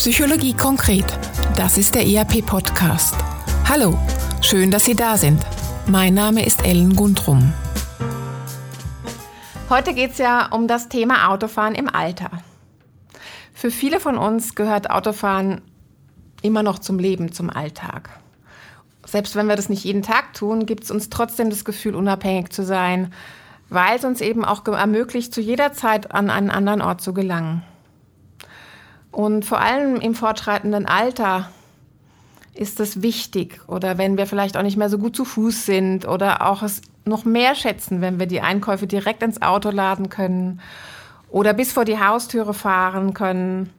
Psychologie 0.00 0.54
konkret. 0.54 1.04
Das 1.56 1.76
ist 1.76 1.94
der 1.94 2.06
ERP-Podcast. 2.06 3.14
Hallo, 3.68 3.98
schön, 4.40 4.70
dass 4.70 4.86
Sie 4.86 4.94
da 4.94 5.18
sind. 5.18 5.44
Mein 5.88 6.14
Name 6.14 6.46
ist 6.46 6.64
Ellen 6.64 6.96
Gundrum. 6.96 7.52
Heute 9.68 9.92
geht 9.92 10.12
es 10.12 10.16
ja 10.16 10.46
um 10.52 10.66
das 10.66 10.88
Thema 10.88 11.28
Autofahren 11.28 11.74
im 11.74 11.86
Alter. 11.86 12.30
Für 13.52 13.70
viele 13.70 14.00
von 14.00 14.16
uns 14.16 14.54
gehört 14.54 14.88
Autofahren 14.88 15.60
immer 16.40 16.62
noch 16.62 16.78
zum 16.78 16.98
Leben, 16.98 17.32
zum 17.32 17.50
Alltag. 17.50 18.08
Selbst 19.04 19.36
wenn 19.36 19.48
wir 19.48 19.56
das 19.56 19.68
nicht 19.68 19.84
jeden 19.84 20.00
Tag 20.00 20.32
tun, 20.32 20.64
gibt 20.64 20.84
es 20.84 20.90
uns 20.90 21.10
trotzdem 21.10 21.50
das 21.50 21.66
Gefühl, 21.66 21.94
unabhängig 21.94 22.48
zu 22.52 22.64
sein, 22.64 23.12
weil 23.68 23.98
es 23.98 24.04
uns 24.06 24.22
eben 24.22 24.46
auch 24.46 24.66
ermöglicht, 24.66 25.34
zu 25.34 25.42
jeder 25.42 25.74
Zeit 25.74 26.10
an 26.10 26.30
einen 26.30 26.48
anderen 26.48 26.80
Ort 26.80 27.02
zu 27.02 27.12
gelangen. 27.12 27.64
Und 29.10 29.44
vor 29.44 29.60
allem 29.60 29.96
im 29.96 30.14
fortschreitenden 30.14 30.86
Alter 30.86 31.50
ist 32.54 32.80
es 32.80 33.02
wichtig 33.02 33.60
oder 33.68 33.98
wenn 33.98 34.16
wir 34.16 34.26
vielleicht 34.26 34.56
auch 34.56 34.62
nicht 34.62 34.76
mehr 34.76 34.90
so 34.90 34.98
gut 34.98 35.16
zu 35.16 35.24
Fuß 35.24 35.66
sind 35.66 36.06
oder 36.06 36.46
auch 36.46 36.62
es 36.62 36.82
noch 37.04 37.24
mehr 37.24 37.54
schätzen, 37.54 38.00
wenn 38.00 38.18
wir 38.18 38.26
die 38.26 38.40
Einkäufe 38.40 38.86
direkt 38.86 39.22
ins 39.22 39.40
Auto 39.40 39.70
laden 39.70 40.08
können 40.10 40.60
oder 41.30 41.54
bis 41.54 41.72
vor 41.72 41.84
die 41.84 41.98
Haustüre 41.98 42.54
fahren 42.54 43.14
können 43.14 43.70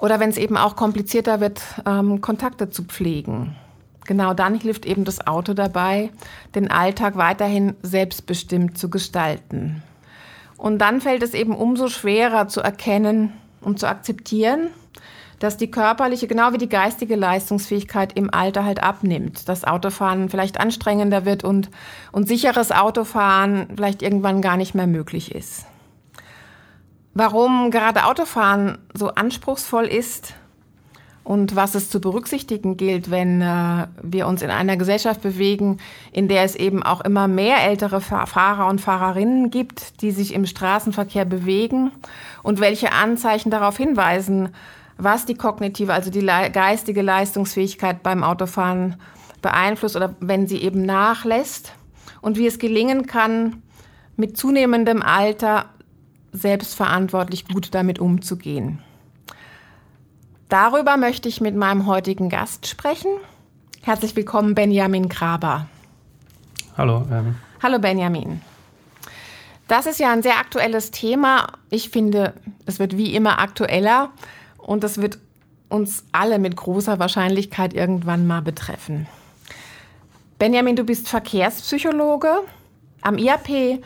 oder 0.00 0.20
wenn 0.20 0.30
es 0.30 0.36
eben 0.36 0.56
auch 0.56 0.76
komplizierter 0.76 1.40
wird, 1.40 1.62
ähm, 1.86 2.20
Kontakte 2.20 2.70
zu 2.70 2.84
pflegen. 2.84 3.56
Genau 4.04 4.32
dann 4.32 4.54
hilft 4.54 4.86
eben 4.86 5.04
das 5.04 5.26
Auto 5.26 5.54
dabei, 5.54 6.10
den 6.54 6.70
Alltag 6.70 7.16
weiterhin 7.16 7.74
selbstbestimmt 7.82 8.78
zu 8.78 8.88
gestalten. 8.88 9.82
Und 10.56 10.78
dann 10.78 11.00
fällt 11.00 11.22
es 11.22 11.34
eben 11.34 11.54
umso 11.54 11.88
schwerer 11.88 12.48
zu 12.48 12.60
erkennen, 12.60 13.32
und 13.60 13.78
zu 13.78 13.88
akzeptieren, 13.88 14.68
dass 15.38 15.56
die 15.56 15.70
körperliche 15.70 16.26
genau 16.26 16.52
wie 16.52 16.58
die 16.58 16.68
geistige 16.68 17.14
Leistungsfähigkeit 17.14 18.12
im 18.14 18.32
Alter 18.32 18.64
halt 18.64 18.82
abnimmt. 18.82 19.48
Dass 19.48 19.64
Autofahren 19.64 20.28
vielleicht 20.28 20.58
anstrengender 20.58 21.24
wird 21.24 21.44
und, 21.44 21.70
und 22.10 22.26
sicheres 22.26 22.72
Autofahren 22.72 23.68
vielleicht 23.76 24.02
irgendwann 24.02 24.42
gar 24.42 24.56
nicht 24.56 24.74
mehr 24.74 24.86
möglich 24.86 25.34
ist. 25.34 25.66
Warum 27.14 27.70
gerade 27.70 28.04
Autofahren 28.04 28.78
so 28.94 29.08
anspruchsvoll 29.08 29.86
ist 29.86 30.34
und 31.28 31.56
was 31.56 31.74
es 31.74 31.90
zu 31.90 32.00
berücksichtigen 32.00 32.78
gilt, 32.78 33.10
wenn 33.10 33.42
äh, 33.42 33.86
wir 34.02 34.26
uns 34.26 34.40
in 34.40 34.48
einer 34.48 34.78
Gesellschaft 34.78 35.20
bewegen, 35.20 35.76
in 36.10 36.26
der 36.26 36.42
es 36.42 36.54
eben 36.54 36.82
auch 36.82 37.02
immer 37.02 37.28
mehr 37.28 37.62
ältere 37.64 38.00
Fahrer 38.00 38.66
und 38.66 38.80
Fahrerinnen 38.80 39.50
gibt, 39.50 40.00
die 40.00 40.10
sich 40.10 40.32
im 40.32 40.46
Straßenverkehr 40.46 41.26
bewegen 41.26 41.90
und 42.42 42.60
welche 42.60 42.92
Anzeichen 42.92 43.50
darauf 43.50 43.76
hinweisen, 43.76 44.54
was 44.96 45.26
die 45.26 45.34
kognitive, 45.34 45.92
also 45.92 46.10
die 46.10 46.24
geistige 46.24 47.02
Leistungsfähigkeit 47.02 48.02
beim 48.02 48.24
Autofahren 48.24 48.96
beeinflusst 49.42 49.96
oder 49.96 50.14
wenn 50.20 50.46
sie 50.46 50.62
eben 50.62 50.80
nachlässt 50.80 51.74
und 52.22 52.38
wie 52.38 52.46
es 52.46 52.58
gelingen 52.58 53.06
kann, 53.06 53.62
mit 54.16 54.38
zunehmendem 54.38 55.02
Alter 55.02 55.66
selbstverantwortlich 56.32 57.46
gut 57.48 57.74
damit 57.74 57.98
umzugehen. 57.98 58.82
Darüber 60.48 60.96
möchte 60.96 61.28
ich 61.28 61.42
mit 61.42 61.54
meinem 61.54 61.86
heutigen 61.86 62.30
Gast 62.30 62.66
sprechen. 62.66 63.10
Herzlich 63.82 64.16
willkommen, 64.16 64.54
Benjamin 64.54 65.10
Graber. 65.10 65.66
Hallo. 66.76 67.06
Ähm. 67.12 67.34
Hallo, 67.62 67.78
Benjamin. 67.78 68.40
Das 69.66 69.84
ist 69.84 70.00
ja 70.00 70.10
ein 70.10 70.22
sehr 70.22 70.38
aktuelles 70.38 70.90
Thema. 70.90 71.48
Ich 71.68 71.90
finde, 71.90 72.32
es 72.64 72.78
wird 72.78 72.96
wie 72.96 73.14
immer 73.14 73.40
aktueller 73.40 74.10
und 74.56 74.84
es 74.84 74.98
wird 74.98 75.18
uns 75.68 76.04
alle 76.12 76.38
mit 76.38 76.56
großer 76.56 76.98
Wahrscheinlichkeit 76.98 77.74
irgendwann 77.74 78.26
mal 78.26 78.40
betreffen. 78.40 79.06
Benjamin, 80.38 80.76
du 80.76 80.84
bist 80.84 81.08
Verkehrspsychologe. 81.08 82.30
Am 83.02 83.18
IAP 83.18 83.82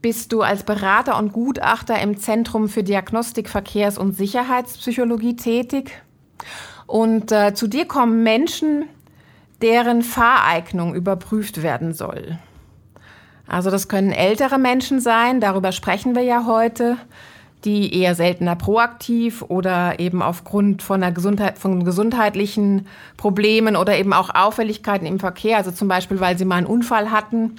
bist 0.00 0.32
du 0.32 0.40
als 0.40 0.62
Berater 0.62 1.18
und 1.18 1.34
Gutachter 1.34 2.00
im 2.00 2.16
Zentrum 2.16 2.70
für 2.70 2.82
Diagnostik, 2.82 3.50
Verkehrs- 3.50 3.98
und 3.98 4.16
Sicherheitspsychologie 4.16 5.36
tätig. 5.36 5.92
Und 6.86 7.32
äh, 7.32 7.54
zu 7.54 7.66
dir 7.66 7.86
kommen 7.86 8.22
Menschen, 8.22 8.84
deren 9.62 10.02
Fahreignung 10.02 10.94
überprüft 10.94 11.62
werden 11.62 11.94
soll. 11.94 12.38
Also 13.46 13.70
das 13.70 13.88
können 13.88 14.12
ältere 14.12 14.58
Menschen 14.58 15.00
sein, 15.00 15.40
darüber 15.40 15.72
sprechen 15.72 16.14
wir 16.14 16.22
ja 16.22 16.46
heute, 16.46 16.96
die 17.64 17.94
eher 17.94 18.14
seltener 18.14 18.54
proaktiv 18.54 19.42
oder 19.42 19.98
eben 19.98 20.22
aufgrund 20.22 20.82
von, 20.82 21.02
einer 21.02 21.12
Gesundheit, 21.12 21.58
von 21.58 21.84
gesundheitlichen 21.84 22.86
Problemen 23.16 23.76
oder 23.76 23.96
eben 23.96 24.12
auch 24.12 24.34
Auffälligkeiten 24.34 25.06
im 25.06 25.18
Verkehr, 25.18 25.56
also 25.56 25.70
zum 25.70 25.88
Beispiel, 25.88 26.20
weil 26.20 26.36
sie 26.36 26.44
mal 26.44 26.56
einen 26.56 26.66
Unfall 26.66 27.10
hatten, 27.10 27.56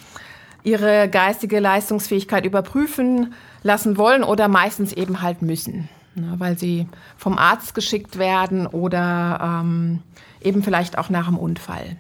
ihre 0.63 1.09
geistige 1.09 1.59
Leistungsfähigkeit 1.59 2.45
überprüfen 2.45 3.33
lassen 3.63 3.97
wollen 3.97 4.23
oder 4.23 4.47
meistens 4.47 4.93
eben 4.93 5.21
halt 5.21 5.41
müssen 5.41 5.89
ne, 6.17 6.33
weil 6.37 6.57
sie 6.57 6.87
vom 7.17 7.37
Arzt 7.37 7.75
geschickt 7.75 8.17
werden 8.17 8.67
oder 8.67 9.61
ähm, 9.61 9.99
eben 10.41 10.63
vielleicht 10.63 10.97
auch 10.97 11.09
nach 11.09 11.27
dem 11.27 11.37
Unfall. 11.37 11.97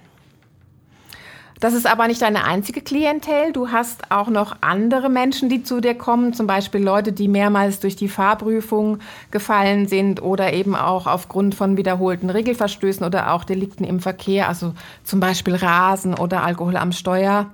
Das 1.59 1.73
ist 1.73 1.87
aber 1.87 2.07
nicht 2.07 2.21
deine 2.21 2.43
einzige 2.43 2.81
Klientel. 2.81 3.51
Du 3.51 3.69
hast 3.69 4.11
auch 4.11 4.27
noch 4.27 4.57
andere 4.61 5.09
Menschen, 5.09 5.49
die 5.49 5.63
zu 5.63 5.81
dir 5.81 5.95
kommen, 5.95 6.33
zum 6.33 6.45
Beispiel 6.45 6.83
Leute, 6.83 7.13
die 7.13 7.27
mehrmals 7.27 7.79
durch 7.79 7.95
die 7.95 8.09
Fahrprüfung 8.09 8.99
gefallen 9.31 9.87
sind 9.87 10.21
oder 10.21 10.53
eben 10.53 10.75
auch 10.75 11.07
aufgrund 11.07 11.55
von 11.55 11.75
wiederholten 11.75 12.29
Regelverstößen 12.29 13.03
oder 13.03 13.33
auch 13.33 13.43
Delikten 13.43 13.85
im 13.85 13.99
Verkehr, 13.99 14.47
also 14.47 14.75
zum 15.03 15.19
Beispiel 15.19 15.55
Rasen 15.55 16.13
oder 16.13 16.43
Alkohol 16.43 16.77
am 16.77 16.91
Steuer, 16.91 17.47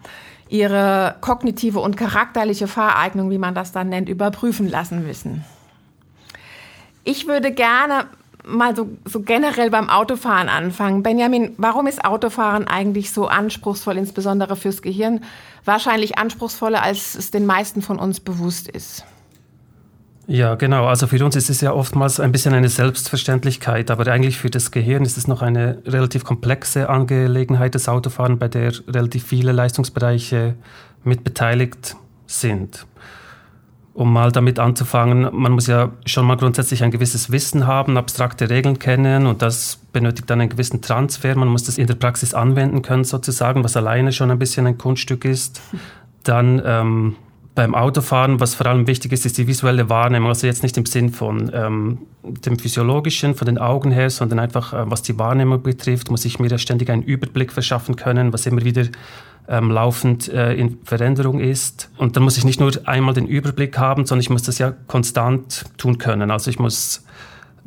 ihre 0.50 1.16
kognitive 1.22 1.80
und 1.80 1.96
charakterliche 1.96 2.68
Fahreignung, 2.68 3.30
wie 3.30 3.38
man 3.38 3.56
das 3.56 3.72
dann 3.72 3.88
nennt, 3.88 4.10
überprüfen 4.10 4.70
lassen 4.70 5.08
müssen. 5.08 5.46
Ich 7.04 7.28
würde 7.28 7.52
gerne 7.52 8.06
mal 8.46 8.76
so, 8.76 8.90
so 9.06 9.22
generell 9.22 9.70
beim 9.70 9.90
Autofahren 9.90 10.50
anfangen. 10.50 11.04
Benjamin, 11.04 11.54
warum 11.58 11.88
ist 11.88 12.04
Autofahren 12.04 12.68
eigentlich 12.68 13.12
so 13.12 13.28
anspruchsvoll, 13.28 13.98
insbesondere 13.98 14.56
fürs 14.56 14.82
Gehirn? 14.82 15.22
Wahrscheinlich 15.66 16.18
anspruchsvoller, 16.18 16.82
als 16.82 17.16
es 17.16 17.32
den 17.32 17.46
meisten 17.46 17.82
von 17.82 18.00
uns 18.00 18.20
bewusst 18.20 18.68
ist. 18.68 19.06
Ja, 20.26 20.56
genau. 20.56 20.86
Also 20.86 21.08
für 21.08 21.24
uns 21.24 21.36
ist 21.36 21.50
es 21.50 21.60
ja 21.60 21.74
oftmals 21.74 22.20
ein 22.22 22.32
bisschen 22.32 22.54
eine 22.54 22.70
Selbstverständlichkeit, 22.70 23.92
aber 23.92 24.10
eigentlich 24.10 24.38
für 24.38 24.50
das 24.50 24.72
Gehirn 24.72 25.04
ist 25.04 25.18
es 25.18 25.28
noch 25.28 25.42
eine 25.42 25.82
relativ 25.86 26.24
komplexe 26.24 26.90
Angelegenheit, 26.90 27.76
das 27.76 27.90
Autofahren, 27.90 28.40
bei 28.40 28.48
der 28.48 28.74
relativ 28.88 29.26
viele 29.26 29.52
Leistungsbereiche 29.52 30.56
mit 31.04 31.26
beteiligt 31.26 31.98
sind 32.26 32.86
um 33.94 34.12
mal 34.12 34.32
damit 34.32 34.58
anzufangen, 34.58 35.30
man 35.32 35.52
muss 35.52 35.68
ja 35.68 35.92
schon 36.06 36.26
mal 36.26 36.36
grundsätzlich 36.36 36.84
ein 36.84 36.92
gewisses 36.92 37.32
Wissen 37.32 37.68
haben, 37.68 37.96
abstrakte 37.96 38.50
Regeln 38.50 38.80
kennen 38.80 39.28
und 39.28 39.42
das 39.42 39.80
benötigt 39.92 40.30
dann 40.30 40.42
einen 40.42 40.50
gewissen 40.50 40.82
Transfer. 40.82 41.36
Man 41.36 41.48
muss 41.48 41.64
das 41.64 41.78
in 41.78 41.86
der 41.86 41.96
Praxis 41.96 42.34
anwenden 42.34 42.82
können 42.82 43.04
sozusagen, 43.04 43.64
was 43.64 43.78
alleine 43.78 44.12
schon 44.12 44.32
ein 44.32 44.40
bisschen 44.40 44.66
ein 44.66 44.80
Kunststück 44.80 45.26
ist. 45.26 45.62
Dann 46.24 46.62
ähm, 46.66 47.16
beim 47.56 47.76
Autofahren, 47.76 48.40
was 48.40 48.56
vor 48.56 48.66
allem 48.66 48.88
wichtig 48.88 49.12
ist, 49.12 49.26
ist 49.26 49.38
die 49.38 49.48
visuelle 49.48 49.90
Wahrnehmung. 49.90 50.30
Also 50.30 50.48
jetzt 50.48 50.64
nicht 50.64 50.78
im 50.78 50.86
Sinn 50.86 51.10
von 51.12 51.52
ähm, 51.54 52.00
dem 52.24 52.58
Physiologischen, 52.58 53.36
von 53.36 53.46
den 53.46 53.58
Augen 53.58 53.92
her, 53.92 54.10
sondern 54.10 54.40
einfach, 54.40 54.74
äh, 54.74 54.90
was 54.90 55.04
die 55.04 55.18
Wahrnehmung 55.20 55.62
betrifft, 55.62 56.10
muss 56.10 56.26
ich 56.26 56.40
mir 56.40 56.48
ja 56.48 56.58
ständig 56.58 56.90
einen 56.90 57.04
Überblick 57.04 57.52
verschaffen 57.52 57.96
können, 57.96 58.34
was 58.34 58.46
immer 58.46 58.64
wieder 58.64 58.86
ähm, 59.48 59.70
laufend 59.70 60.30
äh, 60.30 60.54
in 60.54 60.80
Veränderung 60.84 61.40
ist. 61.40 61.92
Und 61.98 62.16
dann 62.16 62.24
muss 62.24 62.38
ich 62.38 62.46
nicht 62.46 62.60
nur 62.60 62.72
einmal 62.86 63.14
den 63.14 63.28
Überblick 63.28 63.78
haben, 63.78 64.06
sondern 64.06 64.22
ich 64.22 64.30
muss 64.30 64.44
das 64.44 64.58
ja 64.58 64.74
konstant 64.88 65.66
tun 65.78 65.98
können. 65.98 66.32
Also 66.32 66.50
ich 66.50 66.60
muss, 66.60 67.06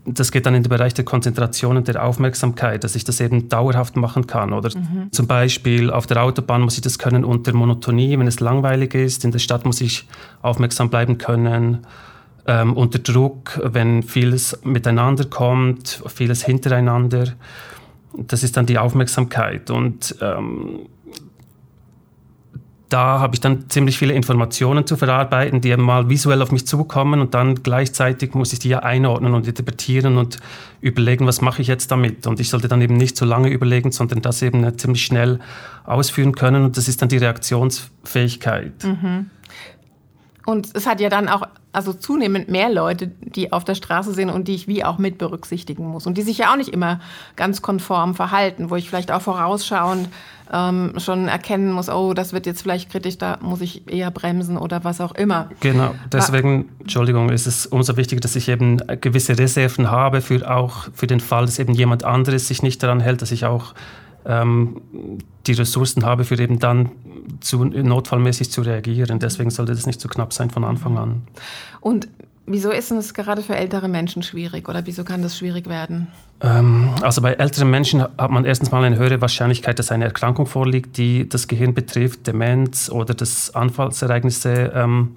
das 0.07 0.31
geht 0.31 0.47
dann 0.47 0.55
in 0.55 0.63
den 0.63 0.69
Bereich 0.69 0.95
der 0.95 1.05
Konzentration 1.05 1.77
und 1.77 1.89
der 1.89 2.05
Aufmerksamkeit, 2.05 2.85
dass 2.85 2.95
ich 2.95 3.05
das 3.05 3.21
eben 3.21 3.49
dauerhaft 3.49 3.97
machen 3.97 4.27
kann. 4.27 4.53
Oder 4.53 4.71
mhm. 4.77 5.11
zum 5.11 5.27
Beispiel 5.27 5.91
auf 5.91 6.07
der 6.07 6.23
Autobahn 6.23 6.63
muss 6.63 6.77
ich 6.77 6.81
das 6.81 6.99
können 6.99 7.25
unter 7.25 7.53
Monotonie, 7.53 8.19
wenn 8.19 8.27
es 8.27 8.41
langweilig 8.41 8.95
ist. 8.95 9.25
In 9.25 9.33
der 9.33 9.41
Stadt 9.41 9.65
muss 9.65 9.81
ich 9.81 10.07
aufmerksam 10.43 10.91
bleiben 10.91 11.19
können. 11.19 11.87
Ähm, 12.47 12.75
unter 12.75 13.01
Druck, 13.01 13.61
wenn 13.65 14.05
vieles 14.05 14.61
miteinander 14.63 15.25
kommt, 15.25 16.03
vieles 16.07 16.45
hintereinander. 16.45 17.33
Das 18.17 18.45
ist 18.45 18.57
dann 18.57 18.67
die 18.67 18.79
Aufmerksamkeit. 18.79 19.71
Und 19.71 20.15
ähm, 20.23 20.87
da 22.89 23.19
habe 23.19 23.35
ich 23.35 23.41
dann 23.41 23.69
ziemlich 23.69 23.99
viele 23.99 24.15
Informationen 24.15 24.87
zu 24.87 24.97
verarbeiten, 24.97 25.61
die 25.61 25.77
mal 25.77 26.09
visuell 26.09 26.41
auf 26.41 26.53
mich 26.53 26.67
zukommen 26.67 27.21
und 27.21 27.35
dann 27.35 27.63
gleichzeitig 27.63 28.35
muss 28.35 28.53
ich 28.53 28.61
die 28.61 28.69
ja 28.69 28.81
einordnen 28.81 29.35
und 29.35 29.49
interpretieren 29.49 30.19
und 30.19 30.39
überlegen, 30.81 31.27
was 31.27 31.41
mache 31.41 31.63
ich 31.63 31.69
jetzt 31.69 31.91
damit. 31.91 32.27
Und 32.27 32.39
ich 32.39 32.49
sollte 32.49 32.69
dann 32.69 32.81
eben 32.81 32.97
nicht 32.97 33.17
so 33.17 33.25
lange 33.25 33.49
überlegen, 33.49 33.91
sondern 33.91 34.23
das 34.23 34.41
eben 34.43 34.79
ziemlich 34.79 35.05
schnell 35.05 35.41
ausführen 35.85 36.33
können 36.33 36.65
und 36.65 36.77
das 36.77 36.87
ist 36.87 37.03
dann 37.03 37.09
die 37.09 37.17
Reaktionsfähigkeit. 37.17 38.85
Mhm. 38.85 39.31
Und 40.47 40.69
es 40.75 40.87
hat 40.87 41.01
ja 41.01 41.09
dann 41.09 41.29
auch 41.29 41.43
also 41.73 41.93
zunehmend 41.93 42.49
mehr 42.49 42.71
Leute, 42.71 43.09
die 43.21 43.53
auf 43.53 43.65
der 43.65 43.75
Straße 43.75 44.15
sind 44.15 44.31
und 44.31 44.49
die 44.49 44.55
ich 44.55 44.67
wie 44.69 44.83
auch 44.85 44.97
mit 44.97 45.19
berücksichtigen 45.19 45.87
muss. 45.87 46.07
Und 46.07 46.17
die 46.17 46.23
sich 46.23 46.39
ja 46.39 46.53
auch 46.53 46.57
nicht 46.57 46.71
immer 46.71 47.01
ganz 47.35 47.61
konform 47.61 48.15
verhalten, 48.15 48.71
wo 48.71 48.77
ich 48.77 48.89
vielleicht 48.89 49.13
auch 49.13 49.21
vorausschauend 49.21 50.09
ähm, 50.53 50.95
schon 50.99 51.29
erkennen 51.29 51.73
muss, 51.73 51.91
oh, 51.91 52.15
das 52.15 52.33
wird 52.33 52.47
jetzt 52.47 52.63
vielleicht 52.63 52.91
kritisch, 52.91 53.19
da 53.19 53.39
muss 53.43 53.61
ich 53.61 53.93
eher 53.93 54.11
bremsen 54.13 54.57
oder 54.57 54.85
was 54.85 55.01
auch 55.01 55.17
immer. 55.17 55.51
Genau, 55.61 55.95
deswegen, 56.13 56.71
Entschuldigung, 56.79 57.31
ist 57.31 57.47
es 57.47 57.67
umso 57.67 57.97
wichtiger, 57.97 58.21
dass 58.21 58.37
ich 58.37 58.49
eben 58.49 58.79
gewisse 59.01 59.37
Reserven 59.37 59.91
habe, 59.91 60.21
für 60.21 60.49
auch 60.49 60.87
für 60.95 61.09
den 61.09 61.21
Fall, 61.21 61.47
dass 61.47 61.59
eben 61.59 61.75
jemand 61.75 62.05
anderes 62.05 62.47
sich 62.47 62.63
nicht 62.63 62.83
daran 62.83 63.01
hält, 63.01 63.21
dass 63.21 63.33
ich 63.33 63.45
auch 63.45 63.75
ähm, 64.25 64.81
die 65.47 65.53
Ressourcen 65.53 66.05
habe, 66.05 66.25
für 66.25 66.39
eben 66.39 66.59
dann 66.59 66.91
zu, 67.41 67.65
notfallmäßig 67.65 68.51
zu 68.51 68.63
reagieren. 68.63 69.19
Deswegen 69.19 69.51
sollte 69.51 69.73
das 69.73 69.87
nicht 69.87 70.01
zu 70.01 70.09
knapp 70.09 70.33
sein 70.33 70.51
von 70.51 70.65
Anfang 70.65 70.99
an. 70.99 71.23
Und 71.81 72.09
wieso 72.47 72.71
ist 72.71 72.91
es 72.91 73.15
gerade 73.15 73.43
für 73.43 73.57
ältere 73.57 73.89
Menschen 73.89 74.23
schwierig 74.23 74.69
oder 74.69 74.85
wieso 74.87 75.05
kann 75.05 75.23
das 75.23 75.37
schwierig 75.37 75.69
werden? 75.69 76.09
Ähm, 76.41 76.91
also 77.03 77.21
bei 77.23 77.33
älteren 77.33 77.71
Menschen 77.71 78.03
hat 78.03 78.31
man 78.31 78.45
erstens 78.45 78.71
mal 78.71 78.85
eine 78.85 78.97
höhere 78.97 79.21
Wahrscheinlichkeit, 79.21 79.79
dass 79.79 79.91
eine 79.91 80.05
Erkrankung 80.05 80.47
vorliegt, 80.47 80.97
die 80.97 81.29
das 81.29 81.49
Gehirn 81.49 81.75
betrifft, 81.75 82.27
Demenz 82.27 82.91
oder 82.91 83.15
dass 83.15 83.55
Anfallsereignisse 83.55 84.73
ähm, 84.75 85.13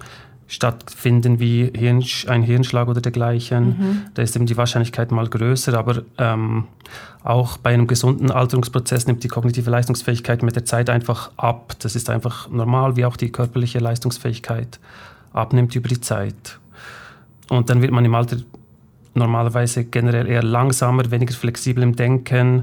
stattfinden 0.50 1.38
wie 1.38 1.70
Hirn, 1.72 2.04
ein 2.26 2.42
Hirnschlag 2.42 2.88
oder 2.88 3.00
dergleichen. 3.00 3.66
Mhm. 3.66 4.02
Da 4.14 4.22
ist 4.22 4.34
eben 4.34 4.46
die 4.46 4.56
Wahrscheinlichkeit 4.56 5.12
mal 5.12 5.28
größer, 5.28 5.78
aber 5.78 6.02
ähm, 6.18 6.64
auch 7.22 7.56
bei 7.56 7.72
einem 7.72 7.86
gesunden 7.86 8.32
Alterungsprozess 8.32 9.06
nimmt 9.06 9.22
die 9.22 9.28
kognitive 9.28 9.70
Leistungsfähigkeit 9.70 10.42
mit 10.42 10.56
der 10.56 10.64
Zeit 10.64 10.90
einfach 10.90 11.30
ab. 11.36 11.76
Das 11.78 11.94
ist 11.94 12.10
einfach 12.10 12.50
normal, 12.50 12.96
wie 12.96 13.04
auch 13.04 13.16
die 13.16 13.30
körperliche 13.30 13.78
Leistungsfähigkeit 13.78 14.80
abnimmt 15.32 15.76
über 15.76 15.88
die 15.88 16.00
Zeit. 16.00 16.58
Und 17.48 17.70
dann 17.70 17.80
wird 17.80 17.92
man 17.92 18.04
im 18.04 18.16
Alter 18.16 18.38
normalerweise 19.14 19.84
generell 19.84 20.26
eher 20.26 20.42
langsamer, 20.42 21.12
weniger 21.12 21.34
flexibel 21.34 21.84
im 21.84 21.94
Denken. 21.94 22.62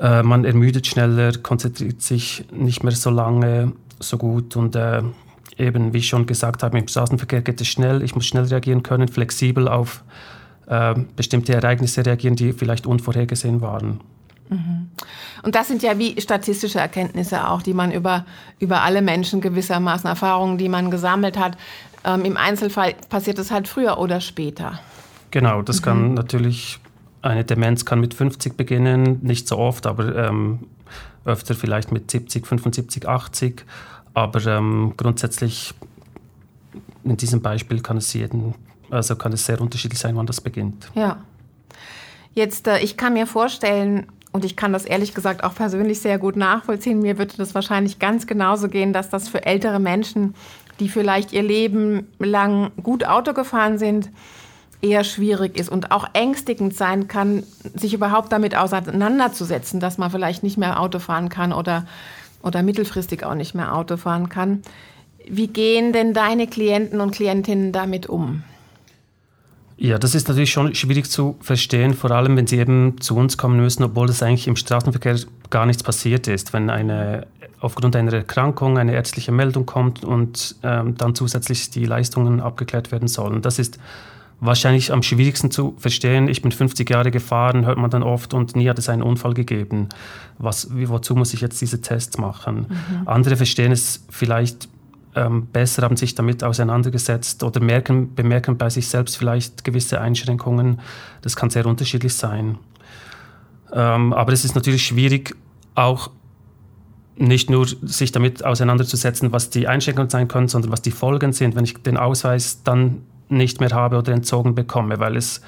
Äh, 0.00 0.22
man 0.22 0.46
ermüdet 0.46 0.86
schneller, 0.86 1.32
konzentriert 1.36 2.00
sich 2.00 2.46
nicht 2.50 2.82
mehr 2.82 2.94
so 2.94 3.10
lange, 3.10 3.72
so 4.00 4.16
gut 4.16 4.56
und 4.56 4.74
äh, 4.74 5.02
eben, 5.58 5.92
wie 5.92 5.98
ich 5.98 6.08
schon 6.08 6.26
gesagt 6.26 6.62
habe, 6.62 6.78
im 6.78 6.88
Straßenverkehr 6.88 7.42
geht 7.42 7.60
es 7.60 7.68
schnell. 7.68 8.02
Ich 8.02 8.14
muss 8.14 8.26
schnell 8.26 8.44
reagieren 8.44 8.82
können, 8.82 9.08
flexibel 9.08 9.68
auf 9.68 10.04
äh, 10.66 10.94
bestimmte 11.16 11.54
Ereignisse 11.54 12.04
reagieren, 12.04 12.36
die 12.36 12.52
vielleicht 12.52 12.86
unvorhergesehen 12.86 13.60
waren. 13.60 14.00
Mhm. 14.48 14.90
Und 15.42 15.54
das 15.54 15.68
sind 15.68 15.82
ja 15.82 15.98
wie 15.98 16.20
statistische 16.20 16.78
Erkenntnisse 16.78 17.48
auch, 17.48 17.62
die 17.62 17.74
man 17.74 17.92
über, 17.92 18.24
über 18.58 18.82
alle 18.82 19.02
Menschen 19.02 19.40
gewissermaßen, 19.40 20.08
Erfahrungen, 20.08 20.58
die 20.58 20.68
man 20.68 20.90
gesammelt 20.90 21.38
hat. 21.38 21.56
Ähm, 22.04 22.24
Im 22.24 22.36
Einzelfall 22.36 22.94
passiert 23.08 23.38
es 23.38 23.50
halt 23.50 23.68
früher 23.68 23.98
oder 23.98 24.20
später. 24.20 24.80
Genau, 25.30 25.62
das 25.62 25.80
mhm. 25.80 25.84
kann 25.84 26.14
natürlich, 26.14 26.78
eine 27.22 27.44
Demenz 27.44 27.84
kann 27.84 28.00
mit 28.00 28.14
50 28.14 28.56
beginnen, 28.56 29.20
nicht 29.22 29.48
so 29.48 29.58
oft, 29.58 29.86
aber 29.86 30.14
ähm, 30.14 30.60
öfter 31.24 31.54
vielleicht 31.54 31.90
mit 31.90 32.10
70, 32.10 32.46
75, 32.46 33.08
80. 33.08 33.64
Aber 34.14 34.44
ähm, 34.46 34.94
grundsätzlich 34.96 35.74
in 37.04 37.16
diesem 37.16 37.42
Beispiel 37.42 37.80
kann 37.80 37.96
es 37.96 38.12
jeden, 38.14 38.54
also 38.90 39.16
kann 39.16 39.32
es 39.32 39.44
sehr 39.44 39.60
unterschiedlich 39.60 39.98
sein, 39.98 40.16
wann 40.16 40.26
das 40.26 40.40
beginnt. 40.40 40.90
Ja. 40.94 41.18
Jetzt, 42.32 42.66
äh, 42.66 42.78
ich 42.78 42.96
kann 42.96 43.12
mir 43.12 43.26
vorstellen, 43.26 44.06
und 44.32 44.44
ich 44.44 44.56
kann 44.56 44.72
das 44.72 44.84
ehrlich 44.84 45.14
gesagt 45.14 45.44
auch 45.44 45.54
persönlich 45.54 46.00
sehr 46.00 46.18
gut 46.18 46.34
nachvollziehen, 46.34 47.00
mir 47.00 47.18
würde 47.18 47.36
das 47.36 47.54
wahrscheinlich 47.54 48.00
ganz 48.00 48.26
genauso 48.26 48.68
gehen, 48.68 48.92
dass 48.92 49.08
das 49.08 49.28
für 49.28 49.46
ältere 49.46 49.78
Menschen, 49.78 50.34
die 50.80 50.88
vielleicht 50.88 51.32
ihr 51.32 51.44
Leben 51.44 52.08
lang 52.18 52.72
gut 52.82 53.04
Auto 53.04 53.32
gefahren 53.32 53.78
sind, 53.78 54.10
eher 54.82 55.04
schwierig 55.04 55.56
ist 55.56 55.68
und 55.68 55.92
auch 55.92 56.08
ängstigend 56.14 56.74
sein 56.74 57.06
kann, 57.06 57.44
sich 57.74 57.94
überhaupt 57.94 58.32
damit 58.32 58.56
auseinanderzusetzen, 58.56 59.78
dass 59.78 59.98
man 59.98 60.10
vielleicht 60.10 60.42
nicht 60.42 60.58
mehr 60.58 60.80
Auto 60.80 60.98
fahren 60.98 61.28
kann 61.28 61.52
oder 61.52 61.86
oder 62.44 62.62
mittelfristig 62.62 63.24
auch 63.24 63.34
nicht 63.34 63.54
mehr 63.54 63.74
Auto 63.74 63.96
fahren 63.96 64.28
kann. 64.28 64.62
Wie 65.26 65.48
gehen 65.48 65.92
denn 65.92 66.12
deine 66.12 66.46
Klienten 66.46 67.00
und 67.00 67.12
Klientinnen 67.12 67.72
damit 67.72 68.06
um? 68.06 68.42
Ja, 69.76 69.98
das 69.98 70.14
ist 70.14 70.28
natürlich 70.28 70.52
schon 70.52 70.74
schwierig 70.74 71.10
zu 71.10 71.36
verstehen, 71.40 71.94
vor 71.94 72.10
allem 72.12 72.36
wenn 72.36 72.46
sie 72.46 72.58
eben 72.58 73.00
zu 73.00 73.16
uns 73.16 73.36
kommen 73.36 73.56
müssen, 73.56 73.82
obwohl 73.82 74.08
es 74.08 74.22
eigentlich 74.22 74.46
im 74.46 74.54
Straßenverkehr 74.54 75.18
gar 75.50 75.66
nichts 75.66 75.82
passiert 75.82 76.28
ist. 76.28 76.52
Wenn 76.52 76.70
eine 76.70 77.26
aufgrund 77.64 77.96
einer 77.96 78.12
Erkrankung 78.12 78.76
eine 78.76 78.92
ärztliche 78.92 79.32
Meldung 79.32 79.64
kommt 79.64 80.04
und 80.04 80.54
ähm, 80.62 80.96
dann 80.98 81.14
zusätzlich 81.14 81.70
die 81.70 81.86
Leistungen 81.86 82.40
abgeklärt 82.40 82.92
werden 82.92 83.08
sollen. 83.08 83.40
Das 83.40 83.58
ist 83.58 83.78
wahrscheinlich 84.44 84.92
am 84.92 85.02
schwierigsten 85.02 85.50
zu 85.50 85.74
verstehen. 85.78 86.28
Ich 86.28 86.42
bin 86.42 86.52
50 86.52 86.88
Jahre 86.88 87.10
gefahren, 87.10 87.66
hört 87.66 87.78
man 87.78 87.90
dann 87.90 88.02
oft, 88.02 88.34
und 88.34 88.56
nie 88.56 88.68
hat 88.68 88.78
es 88.78 88.88
einen 88.88 89.02
Unfall 89.02 89.34
gegeben. 89.34 89.88
Was, 90.38 90.68
wozu 90.72 91.14
muss 91.14 91.34
ich 91.34 91.40
jetzt 91.40 91.60
diese 91.60 91.80
Tests 91.80 92.18
machen? 92.18 92.66
Mhm. 92.68 93.08
Andere 93.08 93.36
verstehen 93.36 93.72
es 93.72 94.04
vielleicht 94.10 94.68
ähm, 95.14 95.46
besser, 95.46 95.82
haben 95.82 95.96
sich 95.96 96.14
damit 96.14 96.42
auseinandergesetzt 96.42 97.42
oder 97.42 97.60
merken, 97.60 98.14
bemerken 98.14 98.56
bei 98.58 98.70
sich 98.70 98.88
selbst 98.88 99.16
vielleicht 99.16 99.64
gewisse 99.64 100.00
Einschränkungen. 100.00 100.80
Das 101.22 101.36
kann 101.36 101.50
sehr 101.50 101.66
unterschiedlich 101.66 102.14
sein. 102.14 102.58
Ähm, 103.72 104.12
aber 104.12 104.32
es 104.32 104.44
ist 104.44 104.54
natürlich 104.54 104.84
schwierig, 104.84 105.36
auch 105.74 106.10
nicht 107.16 107.48
nur 107.48 107.66
sich 107.66 108.10
damit 108.12 108.44
auseinanderzusetzen, 108.44 109.32
was 109.32 109.50
die 109.50 109.68
Einschränkungen 109.68 110.10
sein 110.10 110.28
können, 110.28 110.48
sondern 110.48 110.72
was 110.72 110.82
die 110.82 110.90
Folgen 110.90 111.32
sind, 111.32 111.54
wenn 111.54 111.64
ich 111.64 111.74
den 111.82 111.96
Ausweis 111.96 112.62
dann 112.64 113.02
nicht 113.28 113.60
mehr 113.60 113.70
habe 113.70 113.98
oder 113.98 114.12
entzogen 114.12 114.54
bekomme, 114.54 114.98
weil 114.98 115.16
es 115.16 115.40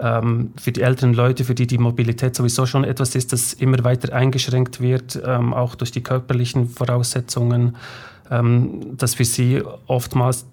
ähm, 0.00 0.52
für 0.60 0.72
die 0.72 0.82
älteren 0.82 1.14
Leute, 1.14 1.44
für 1.44 1.54
die 1.54 1.66
die 1.66 1.78
Mobilität 1.78 2.34
sowieso 2.34 2.66
schon 2.66 2.84
etwas 2.84 3.14
ist, 3.14 3.32
das 3.32 3.52
immer 3.52 3.84
weiter 3.84 4.12
eingeschränkt 4.14 4.80
wird, 4.80 5.20
ähm, 5.24 5.54
auch 5.54 5.74
durch 5.74 5.92
die 5.92 6.02
körperlichen 6.02 6.68
Voraussetzungen, 6.68 7.76
ähm, 8.30 8.96
dass 8.96 9.14
für 9.14 9.24
sie 9.24 9.62
oftmals 9.86 10.46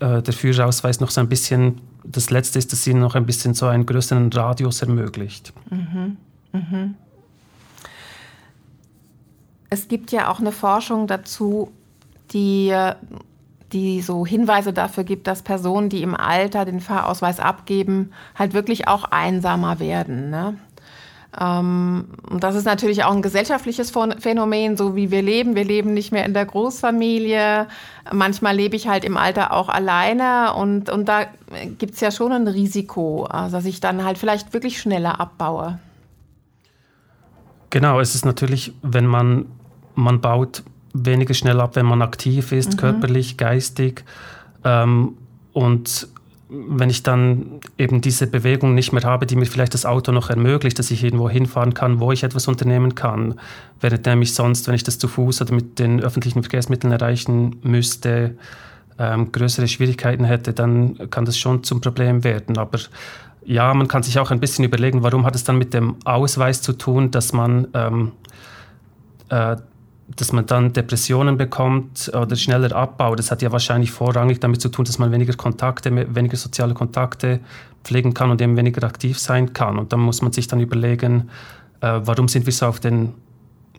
äh, 0.00 0.22
der 0.22 0.34
Führerausweis 0.34 1.00
noch 1.00 1.10
so 1.10 1.20
ein 1.20 1.28
bisschen 1.28 1.80
das 2.04 2.30
Letzte 2.30 2.58
ist, 2.58 2.72
das 2.72 2.86
ihnen 2.86 3.00
noch 3.00 3.14
ein 3.14 3.26
bisschen 3.26 3.54
so 3.54 3.66
einen 3.66 3.86
größeren 3.86 4.30
Radius 4.32 4.82
ermöglicht. 4.82 5.52
Mhm. 5.70 6.16
Mhm. 6.52 6.94
Es 9.70 9.88
gibt 9.88 10.12
ja 10.12 10.30
auch 10.30 10.38
eine 10.38 10.52
Forschung 10.52 11.06
dazu, 11.06 11.72
die 12.32 12.72
die 13.72 14.02
so 14.02 14.24
Hinweise 14.26 14.72
dafür 14.72 15.04
gibt, 15.04 15.26
dass 15.26 15.42
Personen, 15.42 15.88
die 15.88 16.02
im 16.02 16.14
Alter 16.14 16.64
den 16.64 16.80
Fahrausweis 16.80 17.40
abgeben, 17.40 18.12
halt 18.34 18.54
wirklich 18.54 18.88
auch 18.88 19.04
einsamer 19.04 19.80
werden. 19.80 20.30
Ne? 20.30 20.56
Ähm, 21.40 22.06
und 22.30 22.44
das 22.44 22.54
ist 22.54 22.64
natürlich 22.64 23.04
auch 23.04 23.12
ein 23.12 23.22
gesellschaftliches 23.22 23.92
Phänomen, 24.18 24.76
so 24.76 24.94
wie 24.94 25.10
wir 25.10 25.22
leben. 25.22 25.56
Wir 25.56 25.64
leben 25.64 25.94
nicht 25.94 26.12
mehr 26.12 26.24
in 26.24 26.34
der 26.34 26.46
Großfamilie. 26.46 27.66
Manchmal 28.12 28.54
lebe 28.54 28.76
ich 28.76 28.86
halt 28.86 29.04
im 29.04 29.16
Alter 29.16 29.52
auch 29.52 29.68
alleine 29.68 30.54
und, 30.54 30.90
und 30.90 31.08
da 31.08 31.26
gibt 31.78 31.94
es 31.94 32.00
ja 32.00 32.10
schon 32.10 32.32
ein 32.32 32.46
Risiko, 32.46 33.24
also 33.24 33.56
dass 33.56 33.64
ich 33.64 33.80
dann 33.80 34.04
halt 34.04 34.18
vielleicht 34.18 34.52
wirklich 34.52 34.80
schneller 34.80 35.20
abbaue. 35.20 35.78
Genau, 37.70 37.98
es 37.98 38.14
ist 38.14 38.24
natürlich, 38.24 38.72
wenn 38.82 39.06
man, 39.06 39.46
man 39.96 40.20
baut 40.20 40.62
weniger 40.94 41.34
schnell 41.34 41.60
ab, 41.60 41.76
wenn 41.76 41.86
man 41.86 42.00
aktiv 42.00 42.52
ist, 42.52 42.72
mhm. 42.72 42.76
körperlich, 42.78 43.36
geistig. 43.36 44.04
Ähm, 44.64 45.18
und 45.52 46.08
wenn 46.48 46.90
ich 46.90 47.02
dann 47.02 47.60
eben 47.78 48.00
diese 48.00 48.26
Bewegung 48.26 48.74
nicht 48.74 48.92
mehr 48.92 49.02
habe, 49.02 49.26
die 49.26 49.34
mir 49.34 49.46
vielleicht 49.46 49.74
das 49.74 49.86
Auto 49.86 50.12
noch 50.12 50.30
ermöglicht, 50.30 50.78
dass 50.78 50.90
ich 50.90 51.02
irgendwo 51.02 51.28
hinfahren 51.28 51.74
kann, 51.74 52.00
wo 52.00 52.12
ich 52.12 52.22
etwas 52.22 52.48
unternehmen 52.48 52.94
kann, 52.94 53.34
während 53.80 54.06
nämlich 54.06 54.34
sonst, 54.34 54.68
wenn 54.68 54.74
ich 54.74 54.84
das 54.84 54.98
zu 54.98 55.08
Fuß 55.08 55.42
oder 55.42 55.54
mit 55.54 55.78
den 55.78 56.00
öffentlichen 56.00 56.42
Verkehrsmitteln 56.42 56.92
erreichen 56.92 57.56
müsste, 57.62 58.36
ähm, 58.98 59.32
größere 59.32 59.66
Schwierigkeiten 59.66 60.24
hätte, 60.24 60.52
dann 60.52 61.10
kann 61.10 61.24
das 61.24 61.36
schon 61.36 61.64
zum 61.64 61.80
Problem 61.80 62.22
werden. 62.22 62.58
Aber 62.58 62.78
ja, 63.44 63.74
man 63.74 63.88
kann 63.88 64.02
sich 64.02 64.18
auch 64.18 64.30
ein 64.30 64.40
bisschen 64.40 64.64
überlegen, 64.64 65.02
warum 65.02 65.26
hat 65.26 65.34
es 65.34 65.44
dann 65.44 65.58
mit 65.58 65.74
dem 65.74 65.96
Ausweis 66.04 66.62
zu 66.62 66.74
tun, 66.74 67.10
dass 67.10 67.32
man 67.32 67.68
ähm, 67.74 68.12
äh, 69.30 69.56
dass 70.08 70.32
man 70.32 70.46
dann 70.46 70.72
Depressionen 70.72 71.36
bekommt 71.36 72.10
oder 72.14 72.36
schneller 72.36 72.74
abbaut, 72.76 73.18
das 73.18 73.30
hat 73.30 73.42
ja 73.42 73.50
wahrscheinlich 73.52 73.90
vorrangig 73.90 74.40
damit 74.40 74.60
zu 74.60 74.68
tun, 74.68 74.84
dass 74.84 74.98
man 74.98 75.12
weniger 75.12 75.34
Kontakte, 75.34 76.14
weniger 76.14 76.36
soziale 76.36 76.74
Kontakte 76.74 77.40
pflegen 77.84 78.14
kann 78.14 78.30
und 78.30 78.40
eben 78.40 78.56
weniger 78.56 78.86
aktiv 78.86 79.18
sein 79.18 79.52
kann. 79.52 79.78
Und 79.78 79.92
dann 79.92 80.00
muss 80.00 80.22
man 80.22 80.32
sich 80.32 80.46
dann 80.46 80.60
überlegen, 80.60 81.30
äh, 81.80 82.00
warum 82.02 82.28
sind 82.28 82.46
wir 82.46 82.52
so 82.52 82.66
auf 82.66 82.80
den 82.80 83.14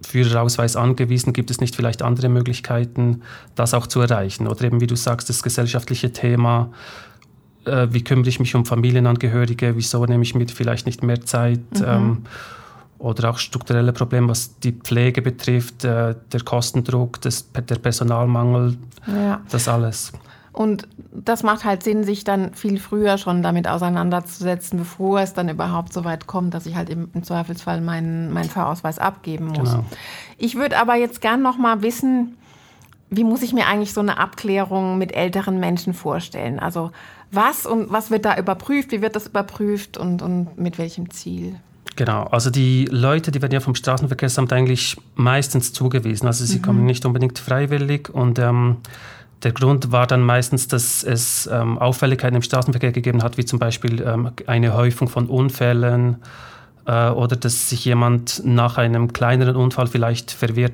Führerausweis 0.01 0.75
angewiesen? 0.75 1.33
Gibt 1.33 1.51
es 1.51 1.61
nicht 1.61 1.75
vielleicht 1.75 2.01
andere 2.01 2.29
Möglichkeiten, 2.29 3.21
das 3.55 3.73
auch 3.73 3.87
zu 3.87 4.01
erreichen? 4.01 4.47
Oder 4.47 4.65
eben, 4.65 4.81
wie 4.81 4.87
du 4.87 4.95
sagst, 4.95 5.29
das 5.29 5.43
gesellschaftliche 5.43 6.11
Thema, 6.11 6.71
äh, 7.65 7.87
wie 7.91 8.03
kümmere 8.03 8.29
ich 8.29 8.39
mich 8.39 8.55
um 8.55 8.65
Familienangehörige, 8.65 9.75
wieso 9.75 10.05
nehme 10.05 10.23
ich 10.23 10.35
mir 10.35 10.47
vielleicht 10.47 10.85
nicht 10.85 11.03
mehr 11.03 11.21
Zeit? 11.21 11.59
Mhm. 11.79 11.85
Ähm, 11.85 12.17
oder 13.05 13.29
auch 13.29 13.37
strukturelle 13.37 13.93
Probleme, 13.93 14.29
was 14.29 14.57
die 14.59 14.71
Pflege 14.71 15.21
betrifft, 15.21 15.83
äh, 15.83 16.15
der 16.31 16.41
Kostendruck, 16.41 17.21
das, 17.21 17.51
der 17.51 17.75
Personalmangel, 17.75 18.77
ja. 19.05 19.41
das 19.51 19.67
alles. 19.67 20.11
Und 20.51 20.87
das 21.11 21.43
macht 21.43 21.65
halt 21.65 21.83
Sinn, 21.83 22.03
sich 22.03 22.23
dann 22.23 22.55
viel 22.55 22.79
früher 22.79 23.19
schon 23.19 23.43
damit 23.43 23.67
auseinanderzusetzen, 23.67 24.79
bevor 24.79 25.19
es 25.19 25.33
dann 25.33 25.49
überhaupt 25.49 25.93
so 25.93 26.03
weit 26.03 26.25
kommt, 26.25 26.55
dass 26.55 26.65
ich 26.65 26.75
halt 26.75 26.89
im, 26.89 27.09
im 27.13 27.23
Zweifelsfall 27.23 27.79
meinen, 27.79 28.33
meinen 28.33 28.49
Fahrausweis 28.49 28.97
abgeben 28.97 29.47
muss. 29.47 29.71
Genau. 29.71 29.85
Ich 30.39 30.55
würde 30.55 30.79
aber 30.79 30.95
jetzt 30.95 31.21
gern 31.21 31.43
noch 31.43 31.59
mal 31.59 31.83
wissen, 31.83 32.37
wie 33.11 33.23
muss 33.23 33.43
ich 33.43 33.53
mir 33.53 33.67
eigentlich 33.67 33.93
so 33.93 34.01
eine 34.01 34.17
Abklärung 34.17 34.97
mit 34.97 35.13
älteren 35.13 35.59
Menschen 35.59 35.93
vorstellen? 35.93 36.59
Also 36.59 36.91
was 37.31 37.67
und 37.67 37.91
was 37.91 38.09
wird 38.09 38.25
da 38.25 38.35
überprüft, 38.35 38.91
wie 38.91 39.03
wird 39.03 39.15
das 39.15 39.27
überprüft 39.27 39.97
und, 39.97 40.23
und 40.23 40.57
mit 40.57 40.79
welchem 40.79 41.11
Ziel? 41.11 41.57
Genau, 41.95 42.23
also 42.23 42.49
die 42.49 42.85
Leute, 42.85 43.31
die 43.31 43.41
werden 43.41 43.53
ja 43.53 43.61
vom 43.61 43.75
Straßenverkehrsamt 43.75 44.51
eigentlich 44.51 44.97
meistens 45.15 45.71
zugewiesen. 45.71 46.27
Also 46.27 46.43
sie 46.43 46.57
mhm. 46.57 46.61
kommen 46.61 46.85
nicht 46.85 47.05
unbedingt 47.05 47.39
freiwillig 47.39 48.09
und 48.09 48.37
ähm, 48.37 48.77
der 49.43 49.53
Grund 49.53 49.91
war 49.91 50.07
dann 50.07 50.21
meistens, 50.21 50.67
dass 50.67 51.03
es 51.03 51.47
ähm, 51.51 51.77
Auffälligkeiten 51.77 52.35
im 52.35 52.41
Straßenverkehr 52.41 52.91
gegeben 52.91 53.23
hat, 53.23 53.37
wie 53.37 53.45
zum 53.45 53.59
Beispiel 53.59 54.01
ähm, 54.01 54.31
eine 54.47 54.73
Häufung 54.73 55.07
von 55.07 55.27
Unfällen 55.27 56.17
äh, 56.85 57.09
oder 57.09 57.35
dass 57.35 57.69
sich 57.69 57.85
jemand 57.85 58.41
nach 58.43 58.77
einem 58.77 59.13
kleineren 59.13 59.55
Unfall 59.55 59.87
vielleicht 59.87 60.31
verwirrt 60.31 60.73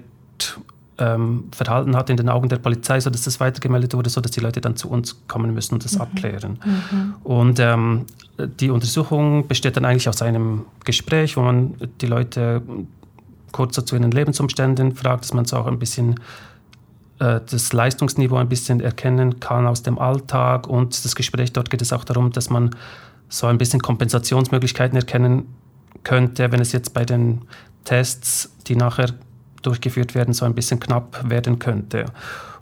ähm, 1.01 1.46
verhalten 1.51 1.96
hat 1.96 2.12
in 2.12 2.17
den 2.17 2.29
Augen 2.29 2.48
der 2.48 2.58
Polizei, 2.58 3.00
sodass 3.00 3.24
das 3.24 3.39
weitergemeldet 3.39 3.96
wurde, 3.96 4.10
sodass 4.10 4.31
die 4.31 4.39
Leute 4.39 4.62
dann 4.62 4.75
zu 4.75 4.88
uns 4.88 5.27
kommen 5.27 5.53
müssen 5.53 5.74
und 5.74 5.84
das 5.84 5.96
mhm. 5.96 6.01
abklären. 6.01 6.60
Mhm. 6.63 7.15
Und 7.24 7.60
ähm, 7.60 8.05
die 8.38 8.70
Untersuchung 8.70 9.48
besteht 9.48 9.77
dann 9.77 9.86
eigentlich 9.86 10.08
aus 10.08 10.22
einem 10.22 10.65
Gespräch, 10.86 11.38
wo 11.38 11.41
man 11.41 11.74
die 12.01 12.05
Leute 12.05 12.62
kurz 13.51 13.84
zu 13.84 13.96
ihren 13.96 14.12
Lebensumständen 14.12 14.96
fragt, 14.96 15.24
dass 15.24 15.34
man 15.34 15.46
so 15.46 15.58
auch 15.58 15.65
ein 15.65 15.79
bisschen 15.79 16.20
äh, 17.20 17.39
das 17.50 17.74
Leistungsniveau 17.74 18.38
ein 18.38 18.48
bisschen 18.48 18.79
erkennen 18.79 19.39
kann 19.39 19.65
aus 19.65 19.81
dem 19.81 19.98
Alltag. 19.98 20.67
Und 20.67 21.03
das 21.03 21.15
Gespräch 21.15 21.51
dort 21.51 21.72
geht 21.72 21.81
es 21.81 21.91
auch 21.91 22.03
darum, 22.03 22.31
dass 22.31 22.51
man 22.51 22.75
so 23.27 23.48
ein 23.48 23.58
bisschen 23.58 23.81
Kompensationsmöglichkeiten 23.81 24.98
erkennen 24.98 25.48
könnte, 26.03 26.51
wenn 26.51 26.62
es 26.62 26.72
jetzt 26.74 26.93
bei 26.93 27.05
den 27.05 27.41
Tests, 27.86 28.51
die 28.67 28.75
nachher 28.75 29.08
durchgeführt 29.62 30.15
werden, 30.15 30.34
so 30.34 30.46
ein 30.46 30.56
bisschen 30.56 30.80
knapp 30.80 31.30
werden 31.30 31.60
könnte. 31.60 32.06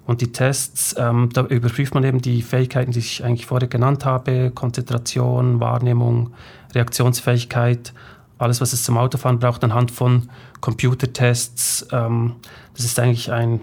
Und 0.05 0.21
die 0.21 0.31
Tests, 0.31 0.95
ähm, 0.97 1.29
da 1.33 1.45
überprüft 1.45 1.93
man 1.93 2.03
eben 2.03 2.21
die 2.21 2.41
Fähigkeiten, 2.41 2.91
die 2.91 2.99
ich 2.99 3.23
eigentlich 3.23 3.45
vorher 3.45 3.67
genannt 3.67 4.05
habe, 4.05 4.49
Konzentration, 4.49 5.59
Wahrnehmung, 5.59 6.33
Reaktionsfähigkeit, 6.73 7.93
alles, 8.39 8.59
was 8.61 8.73
es 8.73 8.83
zum 8.83 8.97
Autofahren 8.97 9.37
braucht, 9.37 9.63
anhand 9.63 9.91
von 9.91 10.29
Computertests. 10.61 11.87
Ähm, 11.91 12.37
das 12.73 12.85
ist 12.85 12.99
eigentlich 12.99 13.31
ein 13.31 13.61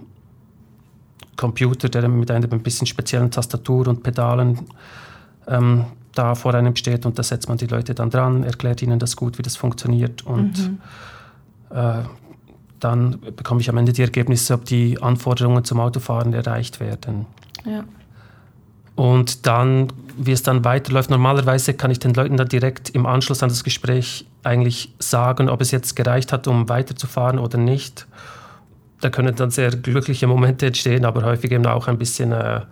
Computer, 1.37 1.88
der 1.88 2.09
mit 2.09 2.31
einer 2.31 2.50
ein 2.52 2.62
bisschen 2.62 2.87
speziellen 2.87 3.31
Tastatur 3.31 3.88
und 3.88 4.02
Pedalen 4.02 4.66
ähm, 5.49 5.87
da 6.14 6.35
vor 6.35 6.55
einem 6.55 6.76
steht 6.76 7.07
und 7.07 7.19
da 7.19 7.23
setzt 7.23 7.49
man 7.49 7.59
die 7.59 7.66
Leute 7.66 7.95
dann 7.95 8.11
dran, 8.11 8.43
erklärt 8.43 8.83
ihnen 8.83 8.99
das 8.99 9.16
gut, 9.16 9.38
wie 9.38 9.43
das 9.43 9.57
funktioniert 9.57 10.25
und 10.25 10.59
mhm. 10.59 10.78
äh, 11.71 12.02
dann 12.80 13.18
bekomme 13.37 13.61
ich 13.61 13.68
am 13.68 13.76
Ende 13.76 13.92
die 13.92 14.02
Ergebnisse, 14.02 14.54
ob 14.54 14.64
die 14.64 15.00
Anforderungen 15.00 15.64
zum 15.64 15.80
Autofahren 15.80 16.33
erreicht 16.33 16.80
werden. 16.80 17.26
Ja. 17.64 17.85
Und 18.95 19.47
dann, 19.47 19.88
wie 20.16 20.33
es 20.33 20.42
dann 20.42 20.64
weiterläuft, 20.64 21.11
normalerweise 21.11 21.75
kann 21.75 21.90
ich 21.90 21.99
den 21.99 22.14
Leuten 22.14 22.37
dann 22.37 22.49
direkt 22.49 22.90
im 22.90 23.04
Anschluss 23.06 23.42
an 23.42 23.50
das 23.50 23.64
Gespräch 23.64 24.26
eigentlich 24.42 24.95
sagen, 24.99 25.49
ob 25.49 25.61
es 25.61 25.71
jetzt 25.71 25.97
gereicht 25.97 26.33
hat, 26.33 26.47
um 26.47 26.68
weiterzufahren 26.68 27.38
oder 27.38 27.59
nicht 27.59 28.06
da 29.00 29.11
können 29.11 29.35
dann 29.35 29.50
sehr 29.50 29.71
glückliche 29.71 30.26
Momente 30.26 30.66
entstehen, 30.66 31.04
aber 31.04 31.25
häufig 31.25 31.52
eben 31.52 31.66
auch 31.66 31.88
ein 31.88 31.99
bisschen 31.99 32.33
äh, 32.33 32.62